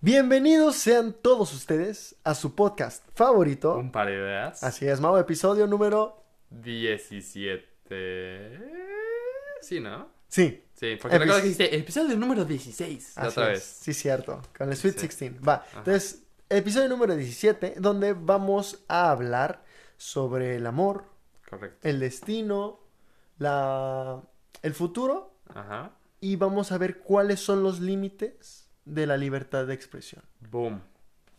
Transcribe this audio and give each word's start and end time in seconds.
Bienvenidos 0.00 0.76
sean 0.76 1.12
todos 1.12 1.52
ustedes 1.52 2.16
a 2.22 2.34
su 2.34 2.54
podcast 2.54 3.04
favorito. 3.14 3.76
Un 3.76 3.90
par 3.90 4.06
de 4.06 4.14
ideas. 4.14 4.62
Así 4.62 4.86
es, 4.86 5.00
Mau, 5.00 5.16
episodio 5.16 5.66
número... 5.66 6.24
17. 6.50 8.60
Sí, 9.60 9.80
¿no? 9.80 10.08
Sí. 10.28 10.64
Sí, 10.74 10.96
porque 11.02 11.16
Epis- 11.16 11.20
recuerdo 11.20 11.40
que 11.42 11.48
dijiste 11.48 11.76
episodio 11.76 12.16
número 12.16 12.44
16. 12.44 13.16
la 13.16 13.22
así 13.22 13.30
otra 13.30 13.52
es. 13.52 13.58
vez. 13.58 13.64
Sí, 13.82 13.92
cierto. 13.92 14.40
Con 14.56 14.70
el 14.70 14.76
Sweet 14.76 14.94
Sí. 14.94 15.00
16. 15.08 15.32
Va. 15.46 15.64
Entonces, 15.76 16.22
episodio 16.48 16.88
número 16.88 17.16
17, 17.16 17.74
donde 17.78 18.12
vamos 18.12 18.84
a 18.86 19.10
hablar 19.10 19.64
sobre 19.96 20.54
el 20.56 20.66
amor, 20.66 21.04
Correcto. 21.50 21.86
el 21.88 21.98
destino, 22.00 22.78
la... 23.38 24.22
el 24.62 24.74
futuro 24.74 25.34
Ajá. 25.52 25.90
y 26.20 26.36
vamos 26.36 26.70
a 26.72 26.78
ver 26.78 27.00
cuáles 27.00 27.40
son 27.40 27.62
los 27.64 27.80
límites 27.80 28.67
de 28.88 29.06
la 29.06 29.16
libertad 29.16 29.66
de 29.66 29.74
expresión. 29.74 30.22
Boom. 30.50 30.80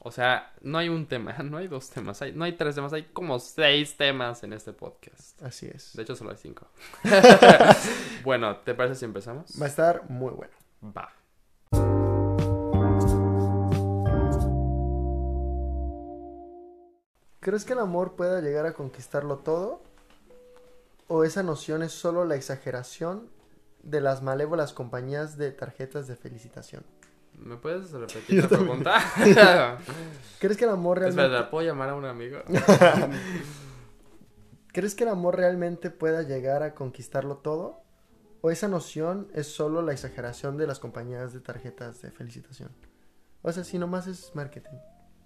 O 0.02 0.12
sea, 0.12 0.54
no 0.62 0.78
hay 0.78 0.88
un 0.88 1.08
tema, 1.08 1.36
no 1.44 1.58
hay 1.58 1.68
dos 1.68 1.90
temas, 1.90 2.22
hay, 2.22 2.32
no 2.32 2.46
hay 2.46 2.54
tres 2.54 2.76
temas, 2.76 2.94
hay 2.94 3.04
como 3.04 3.38
seis 3.40 3.98
temas 3.98 4.44
en 4.44 4.54
este 4.54 4.72
podcast. 4.72 5.42
Así 5.42 5.68
es. 5.68 5.94
De 5.94 6.04
hecho, 6.04 6.16
solo 6.16 6.32
hay 6.32 6.38
cinco. 6.38 6.68
bueno, 8.24 8.58
¿te 8.58 8.74
parece 8.74 8.96
si 8.96 9.06
empezamos? 9.06 9.52
Va 9.62 9.66
a 9.66 9.70
estar 9.70 10.10
muy 10.10 10.32
bueno. 10.32 10.54
Va. 10.84 11.10
¿Crees 17.42 17.66
que 17.66 17.74
el 17.74 17.80
amor 17.80 18.16
pueda 18.16 18.42
llegar 18.42 18.66
a 18.66 18.74
conquistarlo 18.74 19.40
todo? 19.40 19.82
¿O 21.08 21.24
esa 21.24 21.42
noción 21.42 21.84
es 21.84 21.92
solo 21.92 22.24
la 22.24 22.36
exageración 22.36 23.30
de 23.82 24.02
las 24.02 24.22
malévolas 24.22 24.72
compañías 24.72 25.38
de 25.38 25.52
tarjetas 25.52 26.08
de 26.08 26.16
felicitación? 26.16 26.84
¿Me 27.40 27.58
puedes 27.58 27.92
repetir 27.92 28.24
Yo 28.36 28.42
la 28.44 28.48
también. 28.48 28.84
pregunta? 28.84 29.00
¿Crees 30.40 30.58
que 30.58 30.66
el 30.66 30.72
amor 30.72 31.00
realmente, 31.00 31.24
Espera, 31.24 31.50
¿puedo 31.50 31.68
llamar 31.68 31.90
a 31.90 31.96
un 31.96 32.06
amigo? 32.06 32.40
¿Crees 34.72 34.96
que 34.96 35.04
el 35.04 35.10
amor 35.10 35.36
realmente 35.36 35.90
pueda 35.90 36.22
llegar 36.22 36.64
a 36.64 36.76
conquistarlo 36.76 37.38
todo? 37.38 37.82
¿O 38.42 38.52
esa 38.52 38.68
noción 38.68 39.28
es 39.34 39.48
solo 39.48 39.82
la 39.82 39.92
exageración 39.92 40.58
de 40.58 40.68
las 40.68 40.80
compañías 40.80 41.34
de 41.34 41.42
tarjetas 41.42 42.02
de 42.02 42.12
felicitación? 42.12 42.70
O 43.42 43.52
sea, 43.52 43.64
si 43.64 43.80
nomás 43.80 44.08
es 44.08 44.34
marketing. 44.36 44.78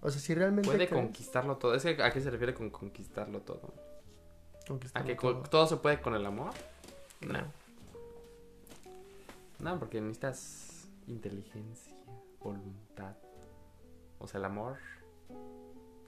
O 0.01 0.09
sea, 0.09 0.19
si 0.19 0.33
realmente 0.33 0.67
Puede 0.67 0.87
crees 0.87 1.03
conquistarlo 1.03 1.57
todo. 1.57 1.75
Es 1.75 1.83
que, 1.83 2.01
¿a 2.01 2.11
qué 2.11 2.21
se 2.21 2.31
refiere 2.31 2.53
con 2.53 2.69
conquistarlo 2.69 3.41
todo? 3.41 3.73
¿A 4.93 5.03
que 5.03 5.15
todo. 5.15 5.41
todo 5.43 5.67
se 5.67 5.77
puede 5.77 6.01
con 6.01 6.15
el 6.15 6.25
amor? 6.25 6.51
No. 7.21 7.33
No. 7.33 7.53
No, 9.59 9.79
porque 9.79 10.01
necesitas 10.01 10.87
inteligencia, 11.07 11.92
voluntad. 12.43 13.15
O 14.19 14.27
sea, 14.27 14.39
el 14.39 14.45
amor. 14.45 14.77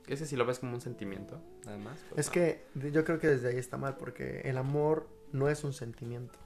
Ese 0.07 0.25
si 0.27 0.35
lo 0.35 0.45
ves 0.45 0.59
como 0.59 0.73
un 0.75 0.81
sentimiento, 0.81 1.41
nada 1.65 1.77
más. 1.77 1.99
pues 2.09 2.19
Es 2.19 2.27
no. 2.27 2.33
que 2.33 2.65
yo 2.91 3.03
creo 3.03 3.19
que 3.19 3.27
desde 3.27 3.49
ahí 3.49 3.57
está 3.57 3.77
mal 3.77 3.97
porque 3.97 4.41
el 4.41 4.57
amor 4.57 5.07
no 5.31 5.49
es 5.49 5.63
un 5.63 5.73
sentimiento. 5.73 6.37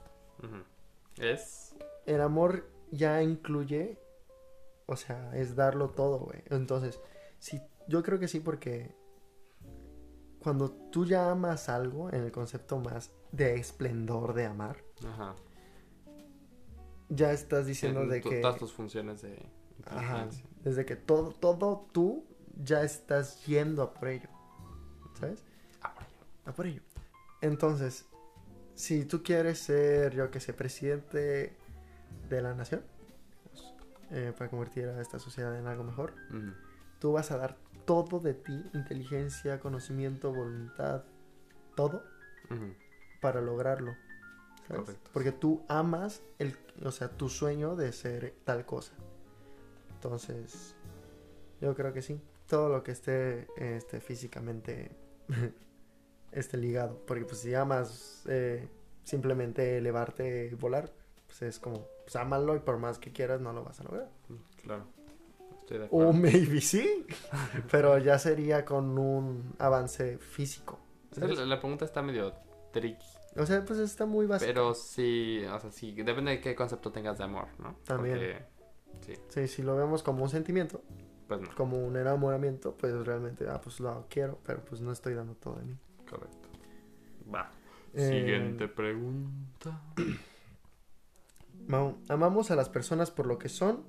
Es. 1.18 1.74
El 2.06 2.22
amor 2.22 2.66
ya 2.90 3.22
incluye, 3.22 3.98
o 4.86 4.96
sea, 4.96 5.30
es 5.36 5.54
darlo 5.56 5.90
todo, 5.90 6.18
güey. 6.20 6.42
Entonces, 6.46 6.98
sí, 7.38 7.60
yo 7.86 8.02
creo 8.02 8.18
que 8.18 8.28
sí 8.28 8.40
porque 8.40 8.94
cuando 10.42 10.70
tú 10.70 11.04
ya 11.04 11.30
amas 11.30 11.68
algo 11.68 12.08
en 12.08 12.22
el 12.22 12.32
concepto 12.32 12.78
más 12.78 13.12
de 13.30 13.56
esplendor 13.56 14.32
de 14.32 14.46
amar, 14.46 14.78
Ajá. 15.06 15.34
Ya 17.10 17.32
estás 17.32 17.66
diciendo 17.66 18.02
En 18.02 18.08
de 18.08 18.20
que 18.22 18.40
Todas 18.40 18.56
tus 18.56 18.72
funciones 18.72 19.20
de 19.20 19.44
ajá, 19.84 20.28
desde 20.64 20.84
que 20.84 20.96
todo 20.96 21.32
todo 21.32 21.86
tú 21.92 22.24
ya 22.62 22.82
estás 22.82 23.44
yendo 23.46 23.82
a 23.82 23.94
por 23.94 24.08
ello. 24.08 24.28
¿Sabes? 25.18 25.44
Ah, 25.82 25.92
bueno. 25.94 26.08
a 26.46 26.52
por 26.52 26.66
ello. 26.66 26.82
Entonces, 27.42 28.06
si 28.74 29.04
tú 29.04 29.22
quieres 29.22 29.58
ser, 29.58 30.14
yo 30.14 30.30
que 30.30 30.40
sé, 30.40 30.52
presidente 30.52 31.56
de 32.28 32.42
la 32.42 32.54
nación, 32.54 32.82
pues, 33.44 33.74
eh, 34.10 34.32
para 34.36 34.50
convertir 34.50 34.86
a 34.88 35.00
esta 35.00 35.18
sociedad 35.18 35.58
en 35.58 35.66
algo 35.66 35.84
mejor, 35.84 36.14
tú 36.98 37.12
vas 37.12 37.30
a 37.30 37.36
dar 37.36 37.56
todo 37.84 38.20
de 38.20 38.34
ti, 38.34 38.64
inteligencia, 38.72 39.60
conocimiento, 39.60 40.32
voluntad, 40.32 41.04
todo 41.74 42.04
para 43.20 43.40
lograrlo. 43.40 43.94
¿Sabes? 44.66 44.82
Correcto. 44.84 45.10
Porque 45.12 45.32
tú 45.32 45.62
amas 45.68 46.22
el, 46.38 46.56
o 46.84 46.90
sea, 46.90 47.08
tu 47.08 47.28
sueño 47.28 47.76
de 47.76 47.92
ser 47.92 48.34
tal 48.44 48.64
cosa. 48.66 48.92
Entonces, 49.94 50.74
yo 51.60 51.74
creo 51.74 51.92
que 51.92 52.02
sí. 52.02 52.20
Todo 52.46 52.68
lo 52.68 52.82
que 52.82 52.92
esté 52.92 53.46
este, 53.56 54.00
físicamente 54.00 54.90
esté 56.32 56.56
ligado. 56.56 57.00
Porque 57.06 57.24
pues 57.24 57.40
si 57.40 57.54
amas 57.54 58.24
eh, 58.26 58.68
simplemente 59.04 59.78
elevarte 59.78 60.48
y 60.50 60.54
volar, 60.54 60.90
pues 61.26 61.42
es 61.42 61.58
como, 61.58 61.86
pues 62.02 62.16
ámalo 62.16 62.56
y 62.56 62.60
por 62.60 62.78
más 62.78 62.98
que 62.98 63.12
quieras 63.12 63.40
no 63.40 63.52
lo 63.52 63.62
vas 63.62 63.80
a 63.80 63.84
lograr. 63.84 64.10
Claro. 64.62 64.86
Estoy 65.60 65.78
de 65.78 65.84
acuerdo. 65.84 66.10
O 66.10 66.12
maybe 66.12 66.60
sí, 66.60 67.06
pero 67.70 67.98
ya 67.98 68.18
sería 68.18 68.64
con 68.64 68.98
un 68.98 69.54
avance 69.58 70.18
físico. 70.18 70.78
La, 71.16 71.26
la 71.26 71.60
pregunta 71.60 71.84
está 71.84 72.02
medio 72.02 72.32
tricky. 72.72 73.06
O 73.40 73.46
sea, 73.46 73.64
pues 73.64 73.78
está 73.78 74.06
muy 74.06 74.26
básico. 74.26 74.48
Pero 74.48 74.74
sí, 74.74 75.42
o 75.44 75.58
sea, 75.60 75.70
sí, 75.70 75.92
depende 75.92 76.32
de 76.32 76.40
qué 76.40 76.54
concepto 76.54 76.92
tengas 76.92 77.18
de 77.18 77.24
amor, 77.24 77.48
¿no? 77.58 77.76
También. 77.84 78.16
Porque, 78.18 78.44
sí, 79.06 79.14
Sí, 79.28 79.48
si 79.48 79.62
lo 79.62 79.76
vemos 79.76 80.02
como 80.02 80.22
un 80.22 80.28
sentimiento, 80.28 80.82
pues 81.28 81.40
no, 81.40 81.48
como 81.54 81.78
un 81.78 81.96
enamoramiento, 81.96 82.76
pues 82.76 82.92
realmente, 83.06 83.48
ah, 83.48 83.60
pues 83.62 83.80
lo 83.80 84.06
quiero, 84.08 84.38
pero 84.44 84.64
pues 84.64 84.80
no 84.80 84.92
estoy 84.92 85.14
dando 85.14 85.34
todo 85.34 85.56
de 85.56 85.64
mí. 85.64 85.76
correcto. 86.08 86.48
Va. 87.32 87.50
Eh, 87.94 88.08
Siguiente 88.08 88.68
pregunta. 88.68 89.80
Mau, 91.66 91.98
¿amamos 92.08 92.50
a 92.50 92.56
las 92.56 92.68
personas 92.68 93.10
por 93.10 93.26
lo 93.26 93.38
que 93.38 93.48
son 93.48 93.84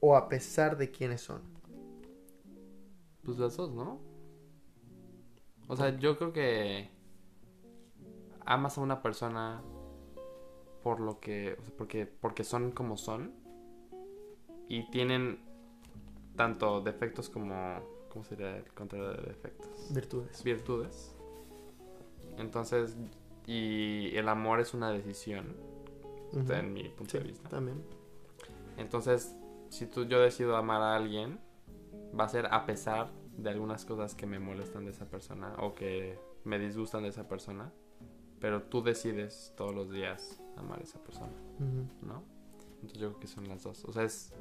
o 0.00 0.16
a 0.16 0.28
pesar 0.28 0.76
de 0.76 0.90
quiénes 0.90 1.20
son? 1.20 1.42
Pues 3.22 3.38
las 3.38 3.56
dos, 3.56 3.72
¿no? 3.72 4.00
O 5.68 5.76
sea, 5.76 5.96
yo 5.98 6.18
creo 6.18 6.32
que 6.32 6.90
amas 8.46 8.78
a 8.78 8.80
una 8.80 9.02
persona 9.02 9.62
por 10.82 11.00
lo 11.00 11.18
que, 11.20 11.56
o 11.58 11.62
sea, 11.62 11.74
porque, 11.76 12.06
porque 12.06 12.44
son 12.44 12.70
como 12.72 12.96
son 12.96 13.32
y 14.68 14.88
tienen 14.90 15.40
tanto 16.36 16.80
defectos 16.82 17.30
como, 17.30 17.80
¿cómo 18.10 18.24
sería 18.24 18.56
el 18.56 18.64
contrario 18.72 19.08
de 19.12 19.22
defectos? 19.22 19.70
Virtudes. 19.94 20.42
virtudes. 20.44 21.16
Entonces, 22.38 22.96
y 23.46 24.16
el 24.16 24.28
amor 24.28 24.60
es 24.60 24.74
una 24.74 24.90
decisión, 24.90 25.54
Ujú. 26.32 26.52
en 26.52 26.72
mi 26.72 26.84
punto 26.88 27.12
Sí, 27.12 27.18
de 27.18 27.24
vista. 27.24 27.48
también. 27.48 27.82
Entonces, 28.76 29.34
si 29.68 29.86
tú, 29.86 30.04
yo 30.04 30.20
decido 30.20 30.56
amar 30.56 30.82
a 30.82 30.96
alguien, 30.96 31.38
va 32.18 32.24
a 32.24 32.28
ser 32.28 32.46
a 32.52 32.66
pesar 32.66 33.10
de 33.36 33.50
algunas 33.50 33.84
cosas 33.84 34.14
que 34.14 34.26
me 34.26 34.38
molestan 34.38 34.84
de 34.84 34.90
esa 34.90 35.06
persona 35.08 35.54
o 35.58 35.74
que 35.74 36.18
me 36.44 36.58
disgustan 36.58 37.02
de 37.04 37.08
esa 37.10 37.28
persona, 37.28 37.72
pero 38.44 38.60
tú 38.64 38.82
decides 38.82 39.54
todos 39.56 39.74
los 39.74 39.90
días 39.90 40.38
amar 40.58 40.78
a 40.78 40.82
esa 40.82 40.98
persona, 41.02 41.32
Ujú. 41.58 42.06
¿no? 42.06 42.22
Entonces 42.74 42.98
yo 42.98 43.08
creo 43.08 43.20
que 43.20 43.26
son 43.26 43.48
las 43.48 43.62
dos. 43.62 43.86
O 43.86 43.92
sea, 43.94 44.02
es 44.02 44.34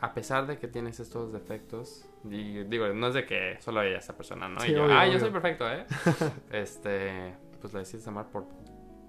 a 0.00 0.12
pesar 0.12 0.48
de 0.48 0.58
que 0.58 0.66
tienes 0.66 0.98
estos 0.98 1.32
defectos, 1.32 2.04
y 2.24 2.64
digo, 2.64 2.88
no 2.88 3.06
es 3.06 3.14
de 3.14 3.24
que 3.24 3.58
solo 3.60 3.78
haya 3.78 3.96
esa 3.98 4.16
persona, 4.16 4.48
¿no? 4.48 4.58
Sí, 4.58 4.72
y 4.72 4.74
yo, 4.74 4.86
obvio, 4.86 4.94
ah, 4.98 5.04
yo 5.06 5.10
obvio. 5.12 5.20
soy 5.20 5.30
perfecto, 5.30 5.70
¿eh? 5.70 5.86
este, 6.50 7.36
pues 7.60 7.72
la 7.72 7.78
decides 7.78 8.08
amar 8.08 8.26
por, 8.28 8.46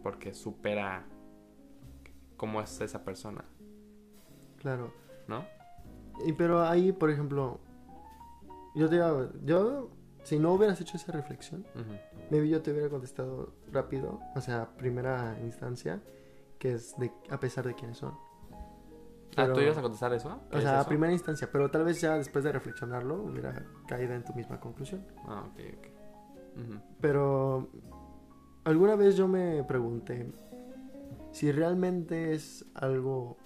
porque 0.04 0.32
supera 0.36 1.04
cómo 2.38 2.62
es 2.62 2.80
esa 2.82 3.04
persona, 3.04 3.44
Claro. 4.60 4.94
¿no? 5.28 5.44
Y 6.24 6.34
pero 6.34 6.62
ahí, 6.62 6.92
por 6.92 7.10
ejemplo, 7.10 7.60
yo 8.76 8.88
te 8.88 8.98
iba- 8.98 9.32
yo, 9.44 9.90
si 10.24 10.40
no 10.40 10.54
hubieras 10.54 10.80
hecho 10.82 10.98
esa 10.98 11.12
reflexión, 11.12 11.66
Ujú. 11.76 11.94
maybe 12.32 12.48
yo 12.50 12.62
te 12.62 12.72
hubiera 12.72 12.90
contestado 12.90 13.54
rápido, 13.72 14.20
o 14.36 14.42
sea, 14.42 14.70
primera 14.78 15.38
instancia, 15.44 16.02
que 16.60 16.74
es 16.74 16.98
de 16.98 17.12
a 17.30 17.40
pesar 17.40 17.66
de 17.68 17.76
quiénes 17.76 17.98
son. 17.98 18.14
Ah, 19.36 19.44
Pero- 19.44 19.54
¿tú 19.54 19.60
ibas 19.62 19.78
a 19.78 19.82
contestar 19.82 20.14
eso? 20.14 20.40
O 20.52 20.58
¿Es 20.58 20.64
sea, 20.64 20.80
a 20.82 20.86
primera 20.88 21.12
instancia, 21.12 21.50
pero 21.52 21.70
tal 21.72 21.84
vez 21.86 22.00
ya 22.00 22.16
después 22.18 22.44
de 22.44 22.52
reflexionarlo 22.52 23.16
hubiera 23.24 23.66
caído 23.88 24.14
en 24.14 24.24
tu 24.24 24.34
misma 24.34 24.60
conclusión. 24.60 25.06
Ah, 25.28 25.44
ok, 25.52 25.60
ok. 25.78 25.88
Pero 27.02 27.68
alguna 28.64 28.96
vez 28.96 29.16
yo 29.18 29.28
me 29.28 29.64
pregunté 29.64 30.32
si 31.32 31.52
realmente 31.52 32.34
es 32.34 32.64
algo, 32.76 33.38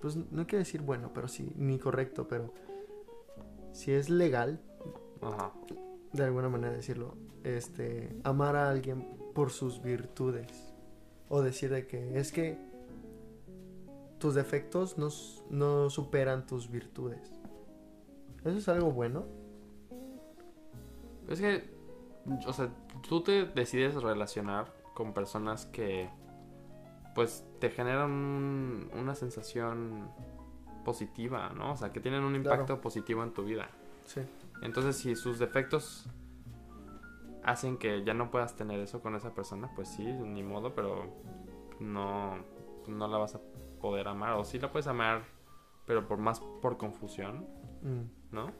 pues 0.00 0.16
no 0.16 0.46
quiero 0.48 0.58
decir 0.58 0.82
bueno, 0.82 1.12
pero 1.14 1.28
sí, 1.28 1.52
ni 1.56 1.78
correcto, 1.78 2.26
pero 2.26 2.52
si 3.72 3.92
es 3.92 4.10
legal, 4.10 4.60
Ajá. 5.22 5.52
De 6.12 6.24
alguna 6.24 6.48
manera 6.48 6.72
decirlo, 6.72 7.14
este, 7.44 8.14
amar 8.24 8.56
a 8.56 8.68
alguien 8.70 9.06
por 9.34 9.50
sus 9.50 9.80
virtudes. 9.82 10.74
O 11.28 11.42
decir 11.42 11.70
de 11.70 11.86
que 11.86 12.18
es 12.18 12.32
que 12.32 12.58
tus 14.18 14.34
defectos 14.34 14.98
no, 14.98 15.08
no 15.50 15.88
superan 15.90 16.46
tus 16.46 16.70
virtudes. 16.70 17.32
Eso 18.44 18.58
es 18.58 18.68
algo 18.68 18.90
bueno. 18.90 19.24
Es 21.28 21.40
que, 21.40 21.70
o 22.46 22.52
sea, 22.52 22.70
tú 23.08 23.22
te 23.22 23.44
decides 23.46 23.94
relacionar 23.94 24.72
con 24.94 25.14
personas 25.14 25.66
que, 25.66 26.10
pues, 27.14 27.44
te 27.60 27.70
generan 27.70 28.10
un- 28.10 28.90
una 28.98 29.14
sensación 29.14 30.08
positiva, 30.84 31.50
¿no? 31.50 31.72
O 31.72 31.76
sea, 31.76 31.92
que 31.92 32.00
tienen 32.00 32.24
un 32.24 32.32
Claro. 32.42 32.62
impacto 32.62 32.80
positivo 32.80 33.22
en 33.22 33.32
tu 33.32 33.44
vida. 33.44 33.68
Sí. 34.06 34.20
Entonces, 34.62 34.96
si 34.96 35.16
sus 35.16 35.38
defectos 35.38 36.06
hacen 37.42 37.78
que 37.78 38.04
ya 38.04 38.12
no 38.14 38.30
puedas 38.30 38.54
tener 38.56 38.78
eso 38.80 39.00
con 39.00 39.14
esa 39.16 39.34
persona, 39.34 39.70
pues 39.74 39.88
sí, 39.88 40.04
ni 40.04 40.42
modo, 40.42 40.74
pero 40.74 41.06
no, 41.80 42.36
no 42.86 43.08
la 43.08 43.18
vas 43.18 43.34
a 43.34 43.40
poder 43.80 44.08
amar. 44.08 44.34
O 44.34 44.44
sí 44.44 44.58
la 44.58 44.70
puedes 44.70 44.86
amar, 44.86 45.22
pero 45.86 46.06
por 46.06 46.18
más 46.18 46.40
por 46.60 46.76
confusión, 46.76 47.46
Mm, 47.82 48.34
¿no? 48.34 48.52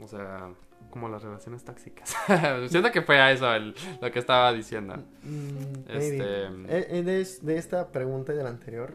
O 0.00 0.06
sea, 0.08 0.54
como 0.90 1.08
las 1.10 1.22
relaciones 1.22 1.64
tóxicas. 1.64 2.16
Siento 2.70 2.90
que 2.90 3.02
fue 3.02 3.18
a 3.20 3.30
eso 3.30 3.52
el- 3.52 3.74
lo 4.00 4.10
que 4.10 4.18
estaba 4.20 4.50
diciendo. 4.54 4.94
Mm, 5.22 5.88
Este-. 5.88 6.44
Eh, 6.46 6.86
eh, 6.88 7.02
de, 7.02 7.20
es- 7.20 7.44
de 7.44 7.58
esta 7.58 7.92
pregunta 7.92 8.32
y 8.32 8.36
de 8.38 8.42
la 8.44 8.48
anterior, 8.48 8.94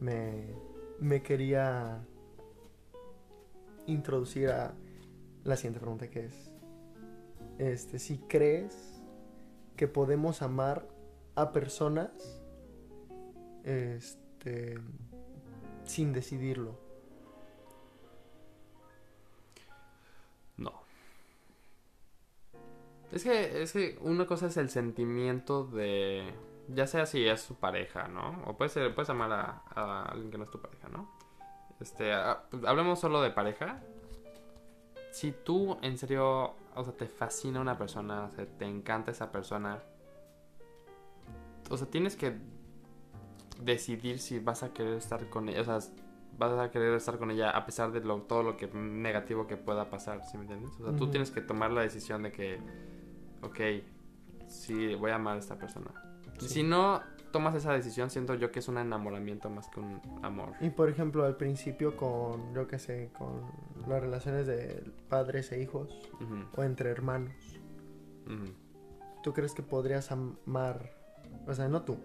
me, 0.00 0.46
me 0.98 1.22
quería 1.22 2.00
introducir 3.86 4.48
a 4.50 4.74
la 5.46 5.56
siguiente 5.56 5.80
pregunta 5.80 6.10
que 6.10 6.26
es, 6.26 6.50
este, 7.58 7.98
si 7.98 8.18
crees 8.18 9.02
que 9.76 9.88
podemos 9.88 10.42
amar 10.42 10.86
a 11.34 11.52
personas 11.52 12.10
este, 13.64 14.78
sin 15.84 16.12
decidirlo. 16.12 16.78
No. 20.56 20.72
Es 23.12 23.22
que, 23.22 23.62
es 23.62 23.72
que 23.72 23.98
una 24.00 24.26
cosa 24.26 24.46
es 24.46 24.56
el 24.56 24.70
sentimiento 24.70 25.64
de. 25.64 26.34
Ya 26.68 26.86
sea 26.88 27.06
si 27.06 27.26
es 27.26 27.40
su 27.40 27.54
pareja, 27.54 28.08
¿no? 28.08 28.42
O 28.46 28.56
puede 28.56 28.70
ser, 28.70 28.94
puedes 28.94 29.10
amar 29.10 29.30
a, 29.32 29.62
a 29.74 30.06
alguien 30.06 30.30
que 30.30 30.38
no 30.38 30.44
es 30.44 30.50
tu 30.50 30.60
pareja, 30.60 30.88
¿no? 30.88 31.08
Este, 31.80 32.12
ah, 32.12 32.44
hablemos 32.66 32.98
solo 32.98 33.22
de 33.22 33.30
pareja. 33.30 33.82
Si 35.16 35.32
tú 35.32 35.78
en 35.80 35.96
serio, 35.96 36.54
o 36.74 36.84
sea, 36.84 36.92
te 36.92 37.06
fascina 37.06 37.58
una 37.58 37.78
persona, 37.78 38.24
o 38.24 38.30
sea, 38.30 38.44
te 38.44 38.66
encanta 38.66 39.10
esa 39.12 39.32
persona, 39.32 39.82
o 41.70 41.76
sea, 41.78 41.86
tienes 41.86 42.16
que 42.16 42.36
decidir 43.62 44.18
si 44.18 44.38
vas 44.40 44.62
a 44.62 44.74
querer 44.74 44.92
estar 44.98 45.30
con 45.30 45.48
ella, 45.48 45.62
o 45.62 45.64
sea, 45.64 45.78
vas 46.38 46.52
a 46.58 46.70
querer 46.70 46.92
estar 46.92 47.18
con 47.18 47.30
ella 47.30 47.48
a 47.48 47.64
pesar 47.64 47.92
de 47.92 48.00
lo- 48.00 48.20
todo 48.24 48.42
lo 48.42 48.58
que 48.58 48.66
negativo 48.68 49.46
que 49.46 49.56
pueda 49.56 49.88
pasar, 49.88 50.22
¿sí 50.26 50.36
me 50.36 50.42
entiendes? 50.42 50.78
O 50.80 50.84
sea, 50.84 50.94
tú 50.96 51.08
tienes 51.08 51.30
que 51.30 51.40
tomar 51.40 51.70
la 51.72 51.80
decisión 51.80 52.22
de 52.22 52.30
que, 52.32 52.60
ok, 53.40 53.58
sí, 54.46 54.94
voy 54.96 55.12
a 55.12 55.14
amar 55.14 55.36
a 55.36 55.38
esta 55.38 55.56
persona. 55.56 55.92
Sí. 56.38 56.48
Si 56.48 56.62
no 56.62 57.00
tomas 57.36 57.54
esa 57.54 57.72
decisión, 57.72 58.08
siento 58.08 58.34
yo 58.34 58.50
que 58.50 58.60
es 58.60 58.68
un 58.68 58.78
enamoramiento 58.78 59.50
más 59.50 59.68
que 59.68 59.80
un 59.80 60.00
amor. 60.22 60.52
Y 60.60 60.70
por 60.70 60.88
ejemplo, 60.88 61.24
al 61.26 61.36
principio 61.36 61.94
con, 61.96 62.54
yo 62.54 62.66
qué 62.66 62.78
sé, 62.78 63.10
con 63.18 63.42
las 63.86 64.00
relaciones 64.00 64.46
de 64.46 64.82
padres 65.10 65.52
e 65.52 65.60
hijos 65.60 65.90
o 66.56 66.62
entre 66.62 66.88
hermanos, 66.90 67.34
¿tú 69.22 69.32
crees 69.34 69.52
que 69.52 69.62
podrías 69.62 70.10
amar, 70.12 70.90
o 71.46 71.52
sea, 71.54 71.68
no 71.68 71.82
tú, 71.82 71.96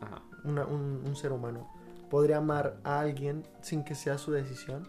Ajá. 0.00 0.22
una- 0.44 0.64
un, 0.66 1.02
un 1.04 1.16
ser 1.16 1.32
humano, 1.32 1.68
podría 2.08 2.36
amar 2.36 2.78
a 2.84 3.00
alguien 3.00 3.42
sin 3.62 3.82
que 3.82 3.94
sea 3.96 4.18
su 4.18 4.30
decisión? 4.30 4.88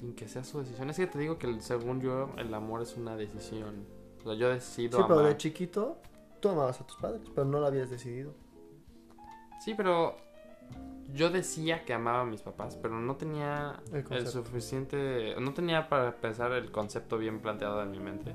Sin 0.00 0.14
que 0.14 0.26
sea 0.28 0.42
su 0.44 0.58
decisión. 0.60 0.90
Es 0.90 0.96
que 0.96 1.06
te 1.06 1.18
digo 1.18 1.38
que 1.38 1.60
según 1.60 2.00
yo, 2.00 2.30
el 2.38 2.52
amor 2.54 2.82
es 2.82 2.96
una 2.96 3.14
decisión. 3.16 3.84
O 4.20 4.22
sea, 4.24 4.34
yo 4.34 4.48
decido 4.48 4.98
Sí, 4.98 5.04
pero 5.06 5.20
amar. 5.20 5.32
de 5.32 5.36
chiquito 5.36 5.98
tú 6.40 6.48
amabas 6.48 6.80
a 6.80 6.86
tus 6.86 6.96
padres, 6.96 7.22
pero 7.34 7.44
no 7.46 7.60
lo 7.60 7.66
habías 7.66 7.90
decidido. 7.90 8.34
Sí, 9.60 9.74
pero 9.74 10.16
yo 11.12 11.30
decía 11.30 11.84
que 11.84 11.92
amaba 11.92 12.22
a 12.22 12.24
mis 12.24 12.42
papás, 12.42 12.76
pero 12.76 12.98
no 12.98 13.16
tenía 13.16 13.80
El 13.92 14.04
el, 14.10 14.26
suficiente, 14.26 15.34
no 15.40 15.52
tenía 15.52 15.88
para 15.88 16.16
pensar 16.16 16.52
el 16.52 16.70
concepto 16.70 17.18
bien 17.18 17.40
planteado 17.40 17.82
en 17.82 17.90
mi 17.90 18.00
mente. 18.00 18.34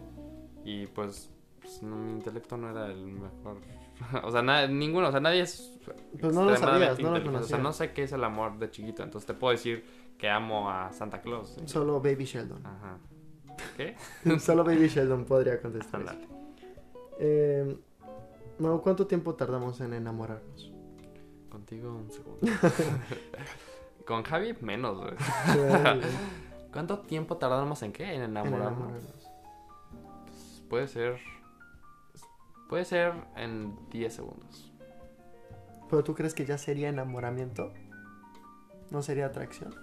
Y 0.63 0.87
pues, 0.87 1.29
pues, 1.61 1.81
no, 1.83 1.95
mi 1.95 2.11
intelecto 2.11 2.57
no 2.57 2.69
era 2.69 2.87
el 2.87 3.05
mejor. 3.05 3.57
o 4.23 4.31
sea, 4.31 4.41
na- 4.41 4.67
ninguno, 4.67 5.07
o 5.07 5.11
sea, 5.11 5.19
nadie 5.19 5.41
es 5.41 5.77
Pues 6.19 6.33
no 6.33 6.45
lo 6.45 6.55
sabías, 6.55 6.99
no 6.99 7.17
lo. 7.17 7.39
O 7.39 7.43
sea, 7.43 7.57
no 7.57 7.73
sé 7.73 7.93
qué 7.93 8.03
es 8.03 8.11
el 8.11 8.23
amor 8.23 8.57
de 8.59 8.69
chiquito, 8.69 9.03
entonces 9.03 9.25
te 9.25 9.33
puedo 9.33 9.51
decir 9.51 9.85
que 10.17 10.29
amo 10.29 10.69
a 10.69 10.91
Santa 10.91 11.21
Claus. 11.21 11.55
¿sí? 11.59 11.61
Solo 11.67 11.99
Baby 12.01 12.25
Sheldon. 12.25 12.65
Ajá. 12.65 12.97
¿Qué? 13.77 13.95
Solo 14.39 14.63
Baby 14.63 14.87
Sheldon 14.87 15.25
podría 15.25 15.61
contestar. 15.61 16.01
eso. 16.01 16.13
Eh, 17.19 17.77
Mau, 18.59 18.81
¿cuánto 18.81 19.05
tiempo 19.07 19.35
tardamos 19.35 19.79
en 19.81 19.93
enamorarnos? 19.93 20.71
Contigo 21.49 21.93
un 21.95 22.11
segundo. 22.11 22.47
Con 24.07 24.23
Javi 24.23 24.55
menos, 24.61 24.97
güey. 24.97 25.13
¿Cuánto 26.71 26.99
tiempo 26.99 27.37
tardamos 27.37 27.81
en 27.83 27.91
qué? 27.93 28.13
En 28.15 28.21
enamorarnos. 28.23 28.71
enamorarnos. 28.71 29.31
Puede 30.69 30.87
ser. 30.87 31.19
Puede 32.69 32.85
ser 32.85 33.13
en 33.35 33.77
10 33.89 34.13
segundos. 34.13 34.71
¿Pero 35.89 36.03
tú 36.03 36.15
crees 36.15 36.33
que 36.33 36.45
ya 36.45 36.57
sería 36.57 36.89
enamoramiento? 36.89 37.71
¿No 38.89 39.01
sería 39.01 39.27
atracción? 39.27 39.73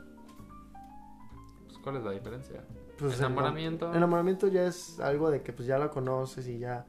Pues, 1.66 1.78
¿Cuál 1.78 1.96
es 1.96 2.02
la 2.04 2.10
diferencia? 2.10 2.64
Pues 2.98 3.18
Enamoramiento. 3.18 3.90
enam- 3.90 3.96
enamoramiento 3.96 4.48
ya 4.48 4.66
es 4.66 5.00
algo 5.00 5.30
de 5.30 5.42
que 5.42 5.52
pues 5.52 5.66
ya 5.66 5.78
la 5.78 5.90
conoces 5.90 6.46
y 6.48 6.58
ya 6.58 6.86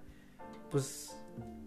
pues 0.69 1.15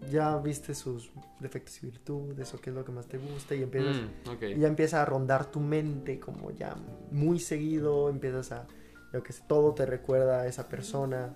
ya 0.09 0.37
viste 0.37 0.73
sus 0.75 1.11
defectos 1.39 1.81
y 1.83 1.87
virtudes 1.87 2.53
o 2.53 2.57
qué 2.59 2.69
es 2.69 2.75
lo 2.75 2.83
que 2.85 2.91
más 2.91 3.07
te 3.07 3.17
gusta 3.17 3.55
y 3.55 3.63
empiezas 3.63 3.97
Mm, 3.97 4.43
y 4.43 4.59
ya 4.59 4.67
empieza 4.67 5.01
a 5.01 5.05
rondar 5.05 5.51
tu 5.51 5.59
mente 5.59 6.19
como 6.19 6.51
ya 6.51 6.75
muy 7.11 7.39
seguido, 7.39 8.09
empiezas 8.09 8.51
a 8.51 8.67
yo 9.13 9.23
que 9.23 9.33
sé, 9.33 9.43
todo 9.47 9.73
te 9.73 9.85
recuerda 9.85 10.41
a 10.41 10.47
esa 10.47 10.67
persona 10.67 11.33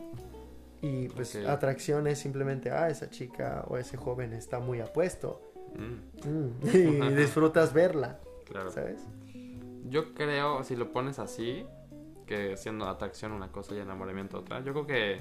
y 0.81 1.07
pues 1.09 1.35
Ok. 1.35 1.45
atracción 1.47 2.07
es 2.07 2.19
simplemente 2.19 2.71
ah 2.71 2.89
esa 2.89 3.09
chica 3.09 3.63
o 3.67 3.77
ese 3.77 3.97
joven 3.97 4.33
está 4.33 4.59
muy 4.59 4.79
apuesto 4.81 5.41
Mm, 5.73 6.27
Mm, 6.27 6.51
y 7.09 7.13
disfrutas 7.15 7.73
verla, 7.73 8.19
claro. 8.45 8.71
¿sabes? 8.71 9.01
Yo 9.89 10.13
creo, 10.13 10.63
si 10.63 10.75
lo 10.75 10.91
pones 10.91 11.17
así, 11.17 11.65
que 12.27 12.55
siendo 12.57 12.87
atracción 12.87 13.31
una 13.31 13.51
cosa 13.51 13.73
y 13.75 13.79
enamoramiento 13.79 14.39
otra, 14.39 14.59
yo 14.63 14.73
creo 14.73 14.85
que 14.87 15.19